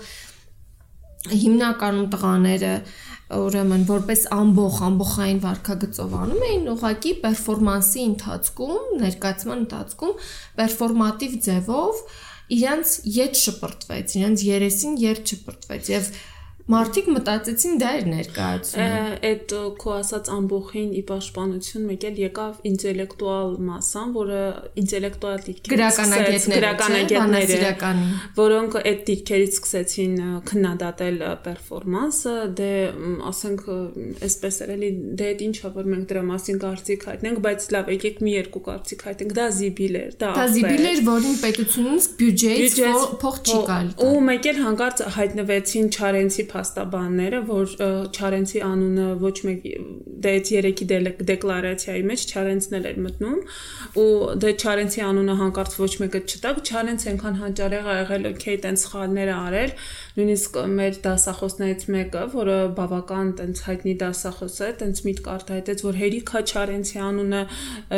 հիմնականում 1.32 2.08
տղաները 2.14 2.74
ուրեմն 3.34 3.84
որպես 3.88 4.24
ամբողջ 4.36 4.80
ամբողջային 4.88 5.40
վարկագծով 5.44 6.16
անում 6.24 6.44
էին 6.48 6.68
ուղակի 6.74 7.14
պերֆորմանսի 7.24 8.04
ընթացքում, 8.10 8.92
ներկայացման 9.04 9.64
ընթացքում 9.64 10.14
պերֆորմատիվ 10.60 11.38
ձևով 11.48 12.02
իրանց 12.58 12.94
յետ 13.18 13.42
շպրտվեց, 13.44 14.16
իրանց 14.20 14.46
երեսին 14.50 14.98
երթ 15.04 15.34
շպրտվեց 15.34 15.92
եւ 15.94 16.12
Մարդիկ 16.64 17.08
մտածեցին 17.12 17.74
դա 17.82 17.88
էր 17.98 18.06
ներկայացումը։ 18.08 19.00
Այդ 19.28 19.54
քո 19.84 19.90
ասած 19.98 20.30
ամբողջին 20.32 20.92
ի 20.96 21.02
պաշտպանություն 21.10 21.88
մեկ 21.90 22.04
էլ 22.08 22.22
եկավ 22.24 22.62
ինտելեկտուալ 22.70 23.50
մասան, 23.68 24.14
որը 24.16 24.44
ինտելեկտուալ 24.80 25.44
դիրքեր 25.48 25.74
գրականագետները, 26.54 27.92
որոնք 28.38 28.78
այդ 28.80 29.02
դիրքերից 29.10 29.58
սկսեցին 29.60 30.16
քննադատել 30.48 31.20
պերֆորմանսը, 31.44 32.38
դե 32.64 32.72
ասենք 33.34 33.68
այսպես 34.24 34.62
էր 34.64 34.74
էլի, 34.78 34.94
դե 35.20 35.30
այդ 35.34 35.44
ինչա 35.50 35.74
որ 35.76 35.92
մենք 35.94 36.08
դրա 36.14 36.24
մասին 36.32 36.64
կարծիք 36.64 37.06
հայտնենք, 37.12 37.44
բայց 37.44 37.68
լավ, 37.76 37.92
եկեք 37.98 38.24
մի 38.24 38.38
երկու 38.40 38.64
կարծիք 38.72 39.06
հայտնենք, 39.10 39.36
դա 39.36 39.50
զիբիլ 39.60 40.00
էր, 40.04 40.16
դա 40.24 40.32
Դա 40.40 40.48
զիբիլ 40.54 40.88
էր, 40.94 41.04
որին 41.12 41.38
պետությունից 41.44 42.10
բյուջեից 42.24 42.80
փող 43.24 43.40
չի 43.44 43.60
գալ։ 43.68 43.94
Ու 44.08 44.24
մեկ 44.32 44.50
էլ 44.54 44.64
հանկարծ 44.64 45.04
հայտնվեցին 45.18 45.92
Չարենցի 45.94 46.46
փաստաբանները, 46.54 47.40
որ 47.50 47.76
Չարենցի 48.14 48.64
անունը 48.68 49.08
ոչ 49.24 49.36
մեկ 49.48 49.68
դե 50.24 50.34
այդ 50.34 50.52
երեքի 50.54 50.86
դեկլարացիայի 51.30 52.04
մեջ 52.10 52.26
Չարենցն 52.34 52.78
էլ 52.78 52.88
էր 52.90 53.00
մտնում 53.04 53.40
ու 54.04 54.08
դե 54.44 54.52
Չարենցի 54.64 55.04
անունը 55.04 55.36
հանկարծ 55.42 55.76
ոչ 55.84 55.92
մեկը 56.04 56.22
չտակ, 56.24 56.62
Չարենցը 56.64 57.10
այնքան 57.14 57.40
հանճարեղ 57.44 57.90
ա 57.94 57.96
եղել, 58.00 58.28
օքեյ, 58.34 58.58
տենց 58.64 58.84
սխալներ 58.84 59.32
ա 59.34 59.38
արել, 59.44 59.74
նույնիսկ 60.14 60.60
մեր 60.74 61.00
դասախոսներից 61.04 61.86
մեկը, 61.94 62.24
որը 62.34 62.58
բավական 62.78 63.32
տենց 63.40 63.62
հայտնի 63.68 63.94
դասախոս 64.04 64.58
է, 64.64 64.70
տենց 64.84 65.04
միտք 65.08 65.30
արտահայտեց, 65.34 65.84
որ 65.84 66.00
Հերիքա 66.04 66.42
Չարենցի 66.54 67.02
անունը 67.04 67.42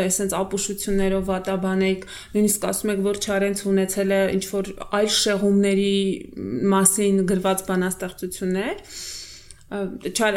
այսենց 0.05 0.35
ապուշություններով 0.39 1.25
վատաբանեիք, 1.29 2.05
նույնիսկ 2.35 2.67
ասում 2.71 2.93
եք, 2.95 3.01
որ 3.05 3.19
Չարենցը 3.25 3.65
ունեցել 3.75 4.15
է 4.15 4.21
ինչ 4.35 4.45
որ 4.55 4.71
այլ 4.95 5.09
շեղումների 5.15 5.95
մասին 6.75 7.21
գրված 7.29 7.63
բանաստեղծություն 7.69 8.44
բանաստեղծություններ 8.45 8.69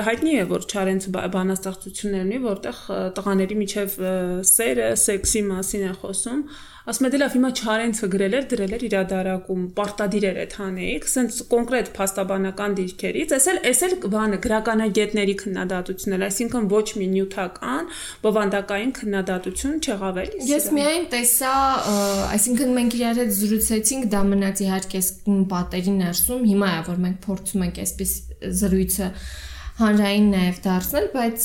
հայտնի 0.09 0.35
է 0.41 0.45
որ 0.49 0.65
Չարենցը 0.73 1.11
բանաստեղծություններ 1.35 2.23
ունի 2.25 2.39
որտեղ 2.45 2.79
տղաների 3.19 3.57
միջև 3.63 3.97
սերը 4.49 4.87
սեքսի 5.03 5.43
մասին 5.51 5.85
է 5.89 5.93
խոսում 6.01 6.41
ասում 6.89 7.07
է 7.07 7.11
դե 7.13 7.19
լավ 7.21 7.35
հիմա 7.37 7.49
Չարենցը 7.59 8.09
գրել 8.13 8.35
էր 8.39 8.45
դրել 8.49 8.75
էր 8.77 8.85
իրադարակում 8.89 9.65
պարտադիր 9.79 10.25
էր 10.29 10.39
այդ 10.43 10.55
հանեիք 10.59 11.09
սենց 11.13 11.41
կոնկրետ 11.53 11.91
փաստաբանական 11.99 12.77
դիրքերից 12.79 13.35
էս 13.39 13.49
էլ 13.53 13.59
էս 13.69 13.83
էլ 13.89 13.95
բանը 14.15 14.39
գրականագետների 14.47 15.35
քննադատությունն 15.43 16.17
էլ 16.19 16.25
այսինքն 16.29 16.71
ոչ 16.73 16.87
մի 17.01 17.09
նյութական 17.13 17.91
բովանդակային 18.25 18.95
քննադատություն 18.99 19.77
չեղավ 19.85 20.23
էլ 20.25 20.33
ես 20.49 20.71
միայն 20.79 21.05
տեսա 21.13 21.53
այսինքն 22.39 22.73
մենք 22.79 22.97
իրար 23.03 23.21
հետ 23.23 23.37
զրուցեցինք 23.43 24.09
դա 24.17 24.23
մնաց 24.33 24.65
իհարկե 24.65 25.05
պատերի 25.53 25.95
ներսում 25.99 26.49
հիմա 26.49 26.73
է 26.79 26.81
որ 26.89 27.05
մենք 27.05 27.21
փորձում 27.29 27.69
ենք 27.69 27.85
այսպես 27.85 28.17
զրույցը 28.63 29.13
հանրային 29.79 30.29
նաև 30.35 30.61
դարձնել, 30.65 31.07
բայց 31.15 31.45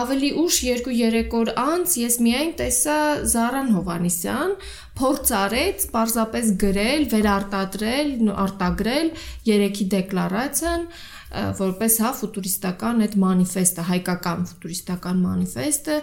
ավելի 0.00 0.30
ուշ 0.42 0.56
2-3 0.66 1.36
օր 1.40 1.50
անց 1.62 1.96
ես 2.02 2.18
միայն 2.26 2.52
տեսա 2.60 2.96
Զարան 3.32 3.70
Հովանիսյան 3.76 4.54
փորձ 5.00 5.32
արեց 5.40 5.86
պարզապես 5.96 6.54
գրել, 6.62 7.04
վերարտադրել, 7.16 8.14
արտագրել 8.46 9.12
երեքի 9.48 9.86
դեկլարացիան 9.96 10.88
որպես 11.36 11.96
հա 12.00 12.10
ֆուտուրիստական 12.16 13.02
այդ 13.04 13.14
մանիֆեստը, 13.20 13.82
հայկական 13.88 14.44
ֆուտուրիստական 14.50 15.18
մանիֆեստը 15.24 15.96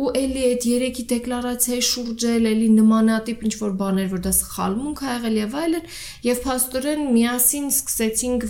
ու 0.00 0.06
էլի 0.22 0.44
այդ 0.48 0.66
երեքի 0.70 1.04
դեկլարացիայի 1.12 1.84
շուրջ 1.88 2.26
էլի 2.32 2.70
նմանատիպ 2.78 3.44
ինչ 3.46 3.54
որ 3.62 3.76
բաներ, 3.82 4.08
որ 4.14 4.24
դա 4.26 4.32
սխալմունք 4.38 5.02
ա 5.02 5.12
եղել 5.12 5.38
եւ 5.42 5.56
այլն, 5.62 5.86
եւ 6.32 6.42
փաստորեն 6.48 7.04
միասին 7.12 7.70
սկսեցինք 7.76 8.48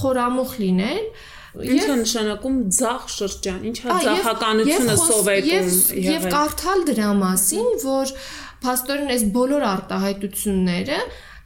խորամուխ 0.00 0.58
լինել 0.64 1.06
Ինչ 1.54 1.82
է 1.84 1.96
նշանակում 2.00 2.56
ցախ 2.74 3.04
շրջան, 3.14 3.60
ինչ 3.70 3.76
է 3.78 3.98
ցախականությունը 4.06 4.96
սովետում 5.04 5.68
եւ 6.04 6.26
կարդալ 6.34 6.82
դրա 6.88 7.10
մասին, 7.20 7.68
որ 7.84 8.12
փաստորեն 8.64 9.12
այս 9.14 9.24
բոլոր 9.36 9.66
արտահայտությունները 9.68 10.98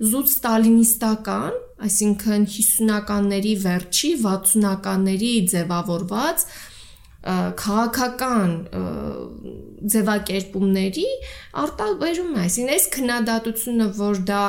զուտ 0.09 0.33
ստալինիստական, 0.33 1.55
այսինքն 1.89 2.49
50-ականների 2.55 3.55
վերջի, 3.67 4.11
60-ականների 4.25 5.33
ձևավորված 5.53 6.45
քաղաքական 7.19 8.53
ձևակերպումների 9.93 11.07
արտաբերում 11.63 12.31
է, 12.35 12.45
այսինքն 12.45 12.73
այս 12.75 12.87
քննադատությունը, 12.95 13.89
որ 13.99 14.21
դա 14.29 14.43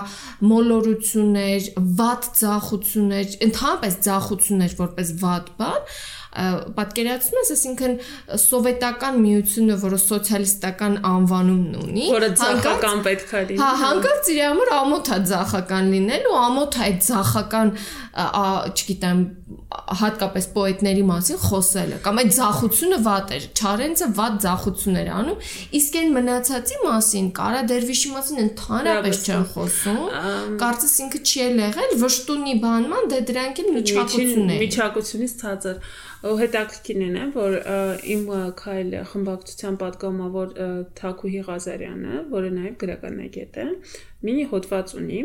մոլորություններ, 0.52 1.68
վատ 2.00 2.30
ցախություններ, 2.40 3.36
ընդհանրապես 3.50 4.00
ցախություններ 4.06 4.76
որպես 4.80 5.14
վատ 5.24 5.52
բան, 5.60 5.82
պատկերացնում 6.30 7.40
ես, 7.42 7.52
այսինքն 7.56 7.96
սովետական 8.44 9.16
միությունը, 9.24 9.78
որը 9.82 10.00
սոցիալիստական 10.04 10.98
անվանումն 11.10 11.80
ունի, 11.80 12.06
որը 12.14 12.30
ցախական 12.42 13.02
պետք 13.08 13.34
է 13.34 13.44
լինի։ 13.50 13.60
Հա, 13.64 13.70
հանկարծ 13.84 14.32
իր 14.36 14.42
համար 14.46 14.74
ամոթ 14.78 15.10
է 15.10 15.20
ցախական 15.34 15.92
լինել 15.96 16.30
ու 16.30 16.38
ամոթ 16.44 16.78
է 16.80 16.84
այդ 16.90 17.02
ցախական, 17.10 17.74
չգիտեմ, 18.78 19.26
հատկապես 19.70 20.46
պոետների 20.54 21.02
մասին 21.06 21.38
խոսելը 21.44 21.98
կամ 22.06 22.20
այդ 22.22 22.32
ցախությունը 22.38 22.98
վատ 23.06 23.34
էր 23.38 23.44
Չարենցը 23.60 24.08
վատ 24.18 24.40
ցախություն 24.46 24.98
էր 25.02 25.10
անում 25.14 25.44
իսկ 25.80 25.98
այն 26.00 26.16
մնացածի 26.18 26.80
մասին 26.86 27.30
Կարա 27.40 27.62
Դերվիշի 27.70 28.12
մասին 28.16 28.42
ընդհանրապես 28.46 29.22
չեն 29.30 29.46
խոսում 29.54 30.02
կարծես 30.64 30.96
ինքը 31.06 31.22
չի 31.30 31.46
եղել 31.60 31.96
վշտունի 32.04 32.56
բանման 32.66 33.10
դե 33.14 33.22
դրանք 33.30 33.62
էլ 33.64 33.72
միջակցությունն 33.78 34.54
է 34.56 34.60
միջակցությունից 34.66 35.36
ցածր 35.44 35.82
հետաքրքիրն 36.20 37.18
է 37.20 37.26
որ 37.36 37.54
իմ 38.14 38.24
քայլ 38.60 38.96
խմբակցության 39.12 39.78
պատգամավոր 39.84 40.50
Թակուհի 41.00 41.44
Ղազարյանը 41.50 42.24
որը 42.34 42.50
նաև 42.58 42.74
գրականագետ 42.84 43.60
է 43.64 43.68
մի 44.28 44.36
հոդված 44.52 44.96
ունի 45.00 45.22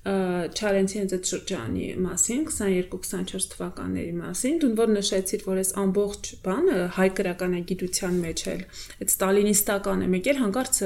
Չարենցի 0.00 0.96
հենց 0.96 1.12
այդ 1.12 1.26
շրջանի 1.28 1.86
մասին 2.00 2.44
22-24 2.48 3.48
թվականների 3.52 4.12
մասին 4.16 4.54
դու 4.62 4.68
որ 4.78 4.92
նշեցիր 4.94 5.42
որ 5.44 5.58
այս 5.60 5.72
ամբողջ 5.82 6.30
բանը 6.46 6.76
հայ 6.96 7.08
քրականագիտության 7.18 8.16
մեջ 8.22 8.44
էլ 8.52 8.62
այդ 8.96 9.12
ստալինիստական 9.12 10.00
է 10.00 10.08
մեկ 10.14 10.30
էլ 10.32 10.40
հանկարծ 10.40 10.80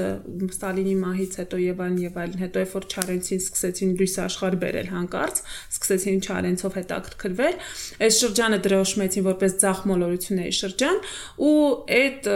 ստալինի 0.51 0.95
մահից 0.99 1.37
հետո 1.39 1.59
եւ 1.63 1.79
այլն 1.85 2.01
եւ 2.03 2.19
այլն 2.25 2.43
հետո 2.43 2.63
երբ 2.65 2.75
որ 2.75 2.87
Չարենցին 2.91 3.41
սկսեցին 3.45 3.95
լույս 4.03 4.17
աշխարհ 4.25 4.59
բերել 4.65 4.91
հանկարծ 4.95 5.41
սկսեցին 5.79 6.19
Չարենցով 6.27 6.75
հետաքրքրվել 6.75 7.55
այս 8.03 8.19
շրջանը 8.25 8.59
դրոշմեցին 8.67 9.25
որպես 9.31 9.57
ցախմոլորությունների 9.63 10.55
շրջան 10.59 11.01
ու 11.45 11.55
այդ 12.03 12.29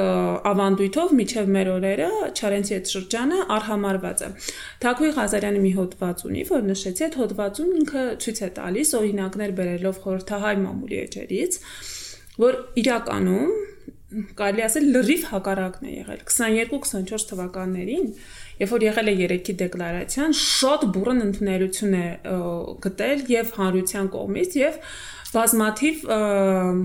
ավանդույթով 0.53 1.13
միջև 1.19 1.53
մեր 1.59 1.73
օրերը 1.75 2.09
Չարենցի 2.39 2.79
այդ 2.79 2.91
շրջանը 2.95 3.43
արհամարված 3.59 4.23
է 4.23 4.33
Թակուի 4.79 5.13
Ղազարյանը 5.19 5.63
մի 5.67 5.71
հոդված 5.79 6.25
ունի 6.29 6.43
որ 6.49 6.68
նշեցի, 6.69 7.05
այդ 7.07 7.17
հոդվածում 7.19 7.71
ինքը 7.79 8.03
ցույց 8.23 8.39
է 8.39 8.49
տալիս 8.59 8.93
օրինակներ 8.99 9.55
բերելով 9.59 9.99
խորհրդահայ 10.05 10.55
մամուլի 10.65 10.99
էջերից, 11.05 11.59
որ 12.39 12.59
իրականում 12.83 13.57
կարելի 14.09 14.63
ասել 14.65 14.85
լրիվ 14.95 15.25
հակառակն 15.29 15.85
է 15.85 15.91
եղել 15.93 16.21
22-24 16.25 17.25
թվականներին, 17.29 18.07
երբ 18.59 18.71
որ 18.73 18.85
եղել 18.87 19.11
է 19.11 19.13
երեքի 19.19 19.53
դեկլարացիան, 19.59 20.33
շատ 20.39 20.85
բուրըն 20.95 21.23
ընդունելություն 21.27 21.93
է 21.99 22.07
գտել 22.85 23.21
եւ 23.35 23.53
հանրության 23.59 24.09
կողմից 24.15 24.57
եւ 24.59 24.79
բազմաթիվ 25.29 26.05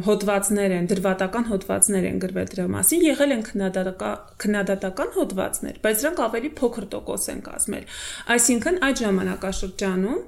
հոդվածներ 0.04 0.72
են, 0.78 0.88
դրվատական 0.90 1.46
հոդվածներ 1.48 2.08
են 2.10 2.18
գրվել 2.24 2.48
դրա 2.52 2.66
մասին, 2.74 3.04
եղել 3.08 3.34
են 3.34 3.44
քննադատական 3.48 5.14
հոդվածներ, 5.14 5.78
բայց 5.84 6.02
դրանք 6.04 6.20
ավելի 6.24 6.50
փոքր 6.60 6.88
տոկոս 6.92 7.24
են 7.32 7.40
կազմել։ 7.48 7.86
Այսինքն 8.34 8.80
այդ 8.84 9.00
ժամանակաշրջանում 9.04 10.20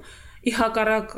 ի 0.47 0.51
հակառակ 0.55 1.13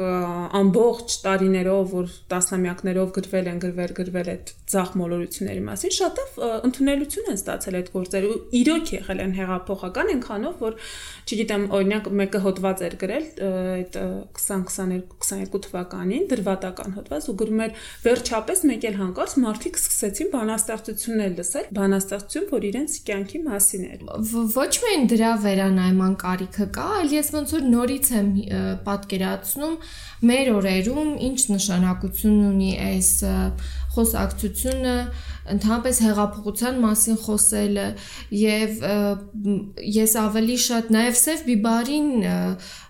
ամբողջ 0.58 1.16
տարիներով, 1.26 1.92
որ 1.94 2.14
տասնամյակներով 2.34 3.10
գրվել 3.18 3.50
են 3.52 3.60
գրվել 3.62 3.92
գրվել 4.00 4.30
այդ 4.34 4.52
ցախ 4.70 4.90
մոլորությունների 5.00 5.62
մասին, 5.66 5.94
շատով 5.98 6.40
ընդունելություն 6.70 7.30
են 7.30 7.38
ստացել 7.40 7.78
այդ 7.80 7.92
գործերը 7.94 8.30
ու 8.30 8.40
իրոք 8.60 8.92
եղել 8.96 9.22
են 9.26 9.34
հեղափոխական 9.40 10.12
այնքանով, 10.14 10.56
որ 10.66 10.78
չգիտեմ, 11.30 11.64
օրինակ 11.78 12.10
մեկը 12.20 12.42
հոդված 12.46 12.84
էր 12.90 12.96
գրել 13.04 13.26
այդ 13.50 14.00
2022 14.40 15.62
թվականին 15.66 16.28
դրվատական 16.34 16.96
հոդված 16.98 17.30
ու 17.30 17.36
գրում 17.42 17.64
էր 17.66 17.74
վերջապես 18.06 18.64
մեկ 18.70 18.88
էլ 18.90 18.98
հանկարծ 19.00 19.36
մարդիկ 19.46 19.80
սկսեցին 19.80 20.32
բանաստեղծություններ 20.34 21.36
լսել, 21.40 21.70
բանաստեղծություն, 21.80 22.48
որ 22.50 22.68
իրենց 22.70 22.98
կյանքի 23.10 23.42
մասին 23.46 23.86
էր։ 23.90 24.06
Ոչ 24.58 24.72
միայն 24.86 25.10
դրա 25.14 25.32
վերանայման 25.46 26.18
կարիքը 26.24 26.70
կա, 26.80 26.88
այլ 27.00 27.16
ես 27.20 27.32
ոնց 27.36 27.56
որ 27.58 27.68
նորից 27.70 28.12
եմ 28.20 28.30
պատկերացնում 29.20 29.76
մեր 30.30 30.52
օրերում 30.60 31.12
ինչ 31.28 31.40
նշանակություն 31.52 32.40
ունի 32.50 32.72
այս 32.90 33.12
խոսակցությունը 33.96 34.96
ընդհանրապես 35.50 36.00
հեղափոխության 36.06 36.76
մասին 36.84 37.18
խոսելը 37.24 37.86
եւ 38.40 38.84
ես 40.00 40.14
ավելի 40.22 40.58
շատ 40.66 40.92
նաեւ 40.94 41.18
Սև 41.20 41.44
Բիբարին 41.48 42.12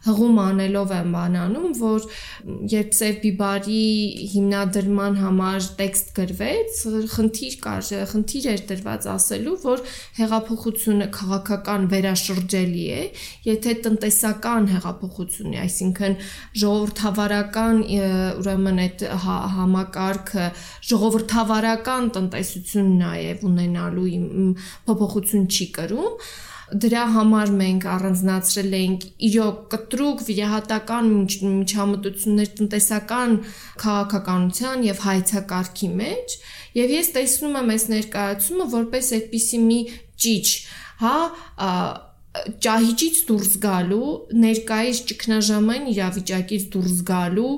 հղում 0.09 0.39
անելով 0.43 0.91
եմ 0.95 1.13
բանանում, 1.15 1.71
որ 1.79 2.07
երբ 2.73 2.91
Սև 2.99 3.17
Բիբարի 3.23 3.83
հիմնադրման 4.33 5.17
համար 5.19 5.69
տեքստ 5.79 6.11
գրվեց, 6.19 6.81
խնդիր 7.15 7.57
կար, 7.63 7.91
խնդիր 8.13 8.49
էր 8.53 8.63
դրված 8.69 9.09
ասելու, 9.15 9.55
որ 9.63 9.83
հեղափոխությունը 10.19 11.09
քաղաքական 11.19 11.89
վերաշրջելի 11.93 12.85
է, 12.99 13.03
եթե 13.49 13.75
տնտեսական 13.87 14.69
հեղափոխություն 14.75 15.55
է, 15.55 15.61
այսինքն 15.67 16.18
ժողովրդավարական 16.63 17.82
ուրեմն 18.41 18.84
այդ 18.86 19.08
հա, 19.23 19.39
համակարգը 19.55 20.45
ժողովրդավարական 20.91 22.13
տնտեսություն 22.19 22.93
նաև 23.01 23.43
ունենալու 23.49 24.08
փոփոխություն 24.89 25.49
չի 25.49 25.67
կրում 25.79 26.15
դրա 26.69 27.03
համար 27.15 27.51
մենք 27.60 27.86
առանձնացրել 27.89 28.73
ենք 28.79 29.05
իրոք 29.29 29.62
կտրուկ 29.73 30.19
վիրահատական 30.27 31.08
միջամտություններ 31.13 32.51
տնտեսական 32.60 33.34
քաղաքականության 33.84 34.84
եւ 34.86 35.01
հայցակարգի 35.05 35.89
մեջ 36.01 36.36
եւ 36.77 36.93
ես 36.93 37.10
տեսնում 37.15 37.58
եմ 37.63 37.73
այս 37.73 37.88
ներկայացումը 37.95 38.69
որպես 38.75 39.12
այդպիսի 39.17 39.62
մի 39.65 39.79
ճիչ, 40.19 40.47
հա, 41.01 41.15
ճահիճից 42.37 43.19
դուրս 43.29 43.53
գալու, 43.63 44.09
ներկայիս 44.43 44.99
ճգնաժամային 45.09 45.87
իրավիճակից 45.93 46.65
դուրս 46.75 46.99
գալու 47.09 47.53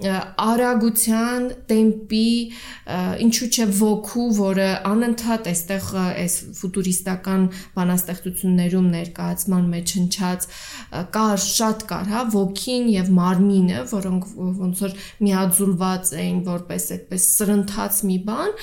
արագության, 0.00 1.46
տեմպի, 1.68 2.28
ինչու՞ 3.24 3.48
չէ 3.50 3.66
ոգու, 3.80 4.26
որը 4.38 4.68
անընդհատ 4.88 5.48
այստեղ 5.50 5.88
այս 6.00 6.36
ֆուտուրիստական 6.60 7.44
բանաստեղծություններում 7.76 8.88
ներկայացման 8.94 9.66
մեջ 9.74 9.92
հնչած 9.98 10.46
կար, 11.16 11.42
շատ 11.44 11.84
կար, 11.90 12.08
հա, 12.14 12.22
ոգին 12.36 12.88
եւ 12.94 13.10
մարմինը, 13.18 13.82
որոնք 13.92 14.30
ոնց 14.60 14.82
որ 14.86 14.96
միաձուլված 15.28 16.14
էին 16.24 16.40
որպես 16.48 16.88
այդպես 16.96 17.28
սրընթաց 17.36 18.00
մի 18.08 18.18
բան, 18.30 18.56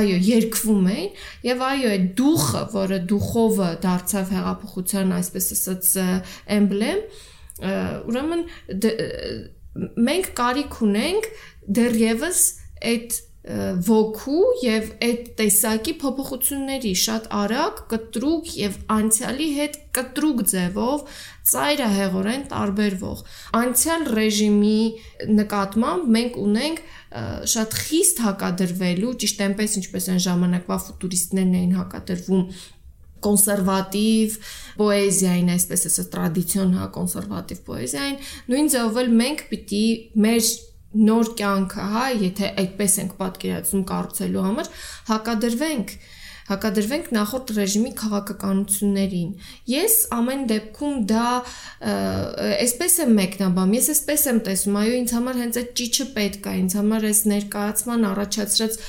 այո, 0.00 0.18
երկվում 0.30 0.90
էին 0.96 1.24
եւ 1.46 1.64
այո, 1.70 1.94
այդ 1.94 2.10
դուխը, 2.18 2.66
որը 2.74 3.00
դուխովը 3.10 3.70
դարձավ 3.86 4.34
հեղափոխության, 4.34 5.16
այսպես 5.20 5.48
ասած, 5.56 5.94
էմբլեմ, 6.58 7.00
ուրեմն 8.10 8.44
մենք 10.10 10.30
կարիք 10.40 10.78
ունենք 10.86 11.28
դեռևս 11.80 12.44
այդ 12.90 13.18
ոգու 13.40 14.40
եւ 14.60 14.88
այդ 15.00 15.28
տեսակի 15.38 15.92
փոփոխությունների 16.02 16.90
շատ 17.02 17.28
արագ, 17.32 17.78
կտրուկ 17.88 18.50
եւ 18.60 18.74
անցյալի 18.92 19.46
հետ 19.56 19.78
կտրուկ 19.96 20.42
ձևով 20.50 21.22
ծայրահեղորեն 21.50 22.44
տարբերվող։ 22.52 23.22
Անցյալ 23.60 24.04
ռեժիմի 24.20 24.82
նկատմամբ 25.40 26.12
մենք 26.18 26.36
ունենք 26.44 26.84
շատ 27.54 27.78
խիստ 27.80 28.22
հակադրվելու, 28.26 29.14
ճիշտ 29.24 29.42
այնպես 29.48 29.78
ինչպես 29.80 30.10
այն 30.12 30.22
ժամանակվա 30.28 30.78
ֆուտուրիստներն 30.90 31.56
էին 31.60 31.74
հակադրվում 31.80 32.44
կոնսերվատիվ 33.26 34.38
պոեզիային, 34.80 35.50
այսպես 35.56 35.86
ասած, 35.90 36.08
տրադիցիոն 36.14 36.72
հա 36.80 36.86
կոնսերվատիվ 36.96 37.60
պոեզիային, 37.70 38.16
նույն 38.50 38.70
ձևով 38.74 39.00
էլ 39.00 39.12
մենք 39.20 39.44
պիտի 39.50 39.84
մեր 40.26 40.48
նոր 41.10 41.34
կյանքը, 41.38 41.90
հա, 41.94 42.06
եթե 42.20 42.54
այդպես 42.60 42.96
ենք 43.04 43.12
պատկերացնում 43.20 43.84
կառուցելու 43.90 44.46
համար, 44.46 44.72
հակադրվենք 45.10 45.94
հակադրվենք 46.50 47.10
նախորդ 47.14 47.50
ռեժիմի 47.56 47.90
քաղաքականություններին։ 48.00 49.28
Ես 49.70 49.96
ամեն 50.16 50.40
դեպքում 50.50 50.96
դա 51.10 51.26
այսպես 52.56 52.96
եմ 53.04 53.12
մեկնաբանում, 53.20 53.76
ես 53.78 53.90
այսպես 53.94 54.24
եմ 54.32 54.40
տեսում, 54.48 54.80
այո, 54.80 54.96
ինձ 55.00 55.14
համար 55.18 55.38
հենց 55.44 55.60
այդ 55.60 55.70
ճիչը 55.80 56.06
պետք 56.16 56.50
է, 56.50 56.56
ինձ 56.64 56.76
համար 56.80 57.06
այս 57.10 57.20
ներկայացման 57.30 58.08
առաջացրած 58.10 58.80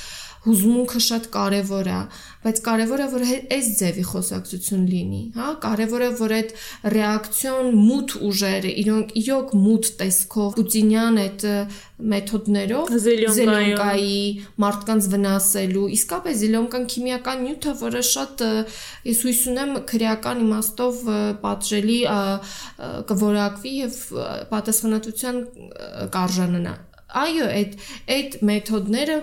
հուզմունքը 0.42 1.00
շատ 1.06 1.26
կարևոր 1.34 1.88
է, 1.92 1.98
բայց 2.42 2.60
կարևորը 2.66 3.04
որ 3.12 3.24
այս 3.54 3.66
ձևի 3.78 4.04
խոսակցություն 4.08 4.82
լինի, 4.90 5.20
հա, 5.36 5.48
կարևորը 5.62 6.08
որ 6.18 6.34
այդ 6.38 6.54
ռեակցիոն 6.96 7.68
մութ 7.78 8.14
ուժերը, 8.28 8.72
իրոք 8.82 9.14
իրոք 9.22 9.54
մութ 9.62 9.90
տեսքով 10.02 10.56
Պուտինյան 10.58 11.20
այդ 11.22 11.46
մեթոդներով 12.12 12.92
զելոնկայի 13.06 14.18
մարդկանց 14.66 15.08
վնասելու, 15.12 15.86
իսկապես 16.02 16.38
զելոնկան 16.42 16.86
քիմիական 16.92 17.44
նյութը, 17.46 17.74
որը 17.82 18.02
շատ 18.10 18.46
ես 19.12 19.22
հույս 19.28 19.42
ունեմ 19.52 19.76
քրեական 19.92 20.42
իմաստով 20.42 21.02
պատժելի 21.46 22.00
կորակվի 23.12 23.76
եւ 23.82 24.00
պատասխանատվության 24.50 25.44
կարժանանա 26.18 26.74
այո, 27.12 27.46
այդ 27.52 27.78
այդ 28.16 28.36
մեթոդները 28.48 29.16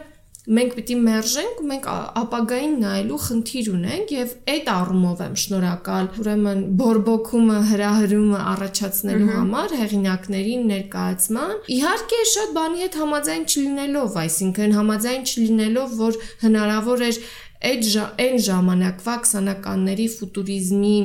մենք 0.50 0.72
պիտի 0.78 0.96
մերժենք, 1.06 1.60
մենք 1.70 1.88
ապագային 2.20 2.72
նայելու 2.84 3.18
խնդիր 3.26 3.68
ունենք 3.70 4.14
եւ 4.16 4.32
այդ 4.54 4.70
առումով 4.74 5.20
եմ 5.26 5.36
շնորհակալ 5.44 6.10
ուրեմն 6.24 6.64
բորբոքումը 6.80 7.60
հրահրումը 7.70 8.40
առաջացնելու 8.54 9.30
համար 9.36 9.76
հեղինակներին 9.82 10.64
ներկայացման։ 10.74 11.54
Իհարկե 11.78 12.22
շատ 12.34 12.56
բանի 12.58 12.84
հետ 12.86 12.98
համաձայն 13.04 13.46
չլինելով, 13.54 14.18
այսինքն 14.24 14.76
համաձայն 14.80 15.30
չլինելով, 15.30 15.94
որ 16.00 16.20
հնարավոր 16.48 17.06
էր 17.10 17.22
այդ 17.70 17.88
այն 18.26 18.38
ժամանակվա 18.50 19.16
20-ականների 19.30 20.10
ֆուտուրիզմի 20.18 20.98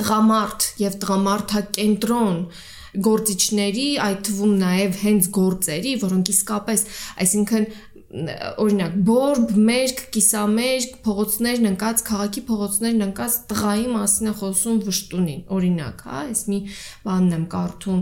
տղամարդ 0.00 0.68
եւ 0.80 0.94
տղամարդակենտրոն 1.04 2.38
գործիչների, 3.06 3.86
այդ 4.02 4.22
թվում 4.26 4.54
նաև 4.60 4.96
հենց 5.04 5.26
գործերի, 5.36 5.92
որոնք 6.02 6.30
իսկապես, 6.32 6.82
այսինքն 7.24 7.66
օրինակ 8.10 8.94
բորբ, 9.06 9.50
մերկ, 9.54 10.00
կիսամերկ 10.16 10.94
փողոցներն 11.04 11.68
ընկած, 11.68 12.00
քաղաքի 12.08 12.40
փողոցներն 12.48 13.04
ընկած 13.06 13.34
տղայի 13.52 13.84
մասին 13.92 14.30
է 14.30 14.32
խոսում 14.40 14.80
վշտունին, 14.88 15.44
օրինակ, 15.54 16.02
հա, 16.10 16.22
այս 16.24 16.42
մի 16.50 16.58
բանն 17.06 17.36
եմ 17.36 17.44
կարդում։ 17.54 18.00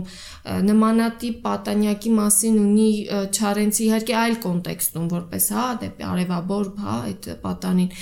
Նմանատիպ 0.69 1.37
պատանյակի 1.45 2.13
մասին 2.17 2.57
ունի 2.63 2.89
Չարենցի 3.37 3.85
իհարկե 3.85 4.15
այլ 4.23 4.39
կոնտեքստում, 4.49 5.05
որպես 5.13 5.49
հա, 5.59 5.67
դեպի 5.83 6.07
արևաբորբ, 6.09 6.81
հա, 6.89 6.95
այդ 7.09 7.29
պատանին, 7.45 7.93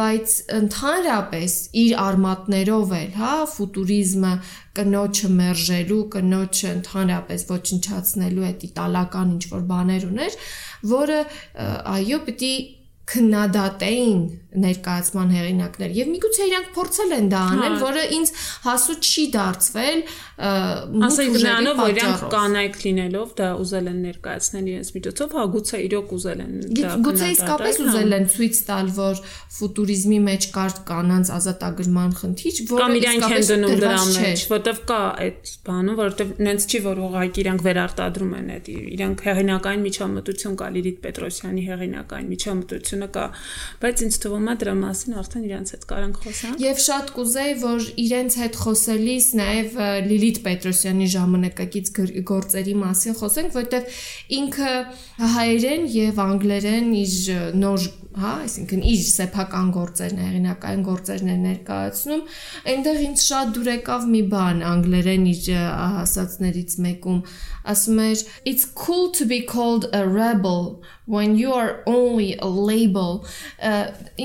բայց 0.00 0.34
ընդհանրապես 0.58 1.56
իր 1.84 1.94
արմատներով 2.10 2.96
էլ, 3.00 3.14
հա, 3.20 3.36
ֆուտուրիզմը 3.54 4.34
կնոջը 4.80 5.28
մերժելու, 5.34 6.02
կնոջը 6.14 6.68
ընդհանրապես 6.70 7.44
ոչնչացնելու 7.50 8.44
այդ 8.50 8.66
իտալական 8.68 9.32
ինչ 9.34 9.44
որ 9.50 9.64
բաներ 9.70 10.04
ուներ, 10.10 10.36
որը 10.86 11.18
այո, 11.94 12.20
պիտի 12.28 12.52
քննադատեին 13.10 14.20
ներկայացման 14.50 15.28
հեղինակներ 15.34 15.92
եւ 16.00 16.08
միգուցե 16.10 16.46
իրանք 16.50 16.70
փորձել 16.74 17.12
են 17.16 17.28
դա 17.30 17.40
անել, 17.50 17.74
հա։ 17.74 17.82
որը 17.86 18.04
ինձ 18.16 18.32
հասու 18.66 18.96
չի 19.00 19.24
դարձվել 19.36 20.00
ասենք 20.40 21.36
նրանով 21.36 21.80
որ 21.80 21.90
իրանք 21.94 22.24
կանայք 22.34 22.76
լինելով 22.80 23.32
դա 23.40 23.48
ուզել 23.60 23.90
են 23.90 23.98
ներկայացնել 24.08 24.70
իրենց 24.70 24.90
միջոցով, 24.96 25.34
հա 25.36 25.44
գուցե 25.54 25.80
իրոք 25.86 26.14
ուզել 26.16 26.40
են 26.40 26.54
դա 26.80 26.94
գուցե 27.06 27.28
իսկապես 27.34 27.80
հա։ 27.80 27.86
ուզել 27.90 28.16
են 28.16 28.26
ցույց 28.34 28.60
տալ, 28.70 28.90
որ 28.96 29.20
ֆուտուրիզմի 29.60 30.20
մեջ 30.30 30.46
կար 30.56 30.74
կանանց 30.90 31.32
ազատագրման 31.36 32.14
խնդիր, 32.20 32.60
որը 32.70 32.88
իսկապես 33.00 33.50
դնում 33.50 33.76
դրա 33.80 34.00
մեջ, 34.10 34.44
որտեվ 34.50 34.80
կա 34.90 35.00
այդ 35.20 35.52
բանը, 35.68 35.96
որովհետեվ 36.00 36.32
նենց 36.48 36.66
չի 36.70 36.80
որ 36.88 37.02
ուղղակի 37.10 37.44
իրանք 37.44 37.64
վերարտադրում 37.68 38.32
են 38.40 38.50
այդ 38.56 38.70
իրանք 38.80 39.24
հեղինակային 39.30 39.84
միջամտություն 39.90 40.56
կա 40.60 40.70
Լիլիթ 40.70 40.98
Պետրոսյանի 41.04 41.64
հեղինակային 41.70 42.30
միջամտությունը 42.30 43.08
կա, 43.20 43.26
բայց 43.84 44.04
ինձ 44.06 44.18
թվում 44.24 44.39
է 44.48 44.54
դրա 44.60 44.74
մասին 44.80 45.16
արդեն 45.20 45.46
իրենց 45.50 45.72
հետ 45.74 45.86
կարանք 45.90 46.20
խոսանք։ 46.24 46.64
Եվ 46.64 46.82
շատ 46.86 47.12
կուզեի, 47.16 47.54
որ 47.60 47.86
իրենց 48.04 48.36
հետ 48.40 48.58
խոսելիս 48.64 49.26
նաև 49.40 49.78
Լիլիթ 50.10 50.42
Պետրոսյանի 50.46 51.08
ժամանակակից 51.14 51.92
գործերի 52.30 52.76
մասին 52.80 53.18
խոսենք, 53.20 53.56
որտեղ 53.60 54.02
ինքը 54.40 54.74
հայերեն 55.36 55.88
եւ 56.00 56.22
անգլերեն 56.30 56.94
իր 57.00 57.16
նոր 57.60 57.90
հա, 58.18 58.30
այսինքն 58.44 58.80
իր 58.90 59.02
սեփական 59.06 59.68
գործերն, 59.74 60.20
հեղինակային 60.24 60.80
գործերն 60.86 61.30
է 61.30 61.36
ներկայացնում, 61.44 62.22
այնտեղ 62.72 63.02
ինձ 63.06 63.22
շատ 63.26 63.52
դուր 63.56 63.70
եկավ 63.70 64.06
մի 64.14 64.22
բան 64.32 64.64
անգլերեն 64.70 65.28
իր 65.30 65.50
ասացներից 65.60 66.76
մեկում, 66.86 67.20
ասում 67.74 68.00
էր 68.08 68.24
it's 68.50 68.66
cool 68.82 69.10
to 69.14 69.28
be 69.30 69.40
called 69.54 69.86
a 69.94 70.02
rebel 70.08 70.82
when 71.10 71.34
you 71.34 71.52
are 71.52 71.82
only 71.90 72.38
a 72.38 72.46
label 72.46 73.24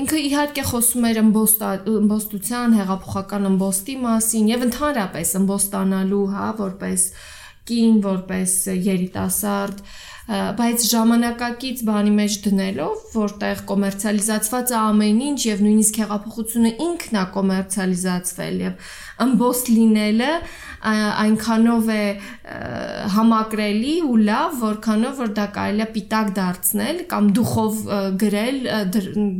ինքը 0.00 0.20
իհարկե 0.28 0.64
խոսում 0.70 1.06
էր 1.10 1.18
ըմբոստության, 1.24 2.76
հեղափոխական 2.78 3.48
ըմբոստի 3.50 3.96
մասին 4.04 4.50
եւ 4.52 4.66
ընդհանրապես 4.68 5.32
ըմբոստանալու, 5.40 6.24
հա, 6.36 6.50
որպես 6.62 7.06
կին, 7.66 7.96
որպես 8.06 8.54
երիտասարդ 8.86 9.82
բայց 10.26 10.84
ժամանակակից 10.90 11.82
բանի 11.86 12.12
մեջ 12.16 12.36
դնելով, 12.46 13.02
որտեղ 13.14 13.60
կոմերցիալիզացված 13.70 14.72
է 14.72 14.76
ամեն 14.80 15.20
ինչ 15.26 15.38
եւ 15.46 15.60
նույնիսկ 15.66 16.00
հեղափոխությունը 16.02 16.72
ինքն 16.86 17.18
է 17.20 17.22
կոմերցիալիզացվել 17.36 18.56
եւ 18.64 18.88
ըմբոստ 19.26 19.70
լինելը 19.76 20.32
այնքանով 20.86 21.88
է 21.94 22.02
համակրելի 23.14 23.94
ու 24.06 24.18
լավ, 24.26 24.58
որքանով 24.66 25.22
որ 25.22 25.32
դա 25.38 25.46
կարելի 25.56 25.84
է 25.86 25.88
պիտակ 25.94 26.32
դարձնել 26.36 27.00
կամ 27.14 27.30
դուխով 27.38 27.80
գրել, 28.26 28.60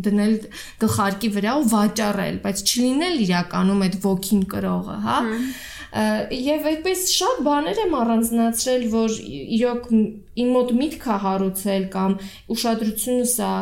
դնել 0.06 0.34
գլխարկի 0.86 1.32
վրա 1.36 1.56
ու 1.60 1.70
վաճառել, 1.74 2.42
բայց 2.46 2.66
չլինել 2.66 3.24
իրականում 3.26 3.86
այդ 3.86 3.98
ոգին 4.06 4.46
կրողը, 4.54 5.00
հա։ 5.06 5.18
Եվ 5.96 6.66
այդպես 6.70 7.02
շատ 7.16 7.38
բաներ 7.46 7.78
եմ 7.86 7.94
առանձնացրել, 7.96 8.82
որ 8.92 9.14
իրոք 9.56 9.86
իմ 10.42 10.50
մոտ 10.56 10.72
միտք 10.80 11.06
է 11.06 11.16
հարուցել 11.22 11.86
կամ 11.94 12.16
ուշադրությունը 12.52 13.28
սա 13.32 13.52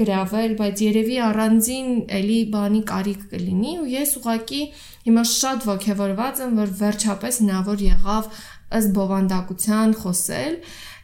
գրավել, 0.00 0.56
բայց 0.58 0.82
երևի 0.84 1.16
առանձին 1.28 1.88
էլի 2.18 2.38
բանի 2.52 2.82
կարիք 2.92 3.24
կլինի 3.32 3.72
ու 3.84 3.88
ես 3.94 4.12
ուղակի 4.20 4.60
հիմա 5.08 5.24
շատ 5.32 5.66
ողջավորված 5.72 6.44
եմ, 6.44 6.54
որ 6.58 6.76
վերջապես 6.82 7.40
հնարավոր 7.42 7.84
եղավ 7.88 8.30
ըստ 8.78 8.94
բովանդակության 8.98 9.96
խոսել 10.04 10.54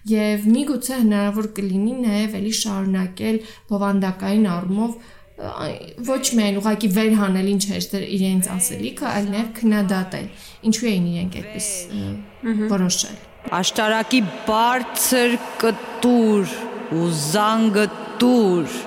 եւ 0.04 0.48
միգուցե 0.52 0.96
հնարավոր 1.00 1.46
կլինի 1.56 1.94
նաեւ 2.04 2.34
էլի 2.40 2.54
շարունակել 2.60 3.38
բովանդակային 3.70 4.48
առումով 4.54 4.98
ոչ 5.34 6.24
միայն 6.38 6.58
ուղակի 6.60 6.88
վերհանել 6.94 7.48
ինչ 7.54 7.64
էր 7.74 8.04
իրենց 8.16 8.48
ասելիքը, 8.54 9.06
այլ 9.10 9.24
նաև 9.32 9.48
քննադատել։ 9.58 10.28
Ինչու 10.70 10.88
էին 10.90 11.08
իրենք 11.10 11.38
այդպես 11.40 11.70
որոշել։ 12.70 13.16
Աշտարակի 13.58 14.20
բարձր 14.46 15.34
կտուր 15.64 16.54
ու 16.94 17.08
զանգը 17.24 17.86
տուր, 18.22 18.78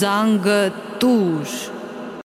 զանգը 0.00 0.62
տուր 1.04 1.58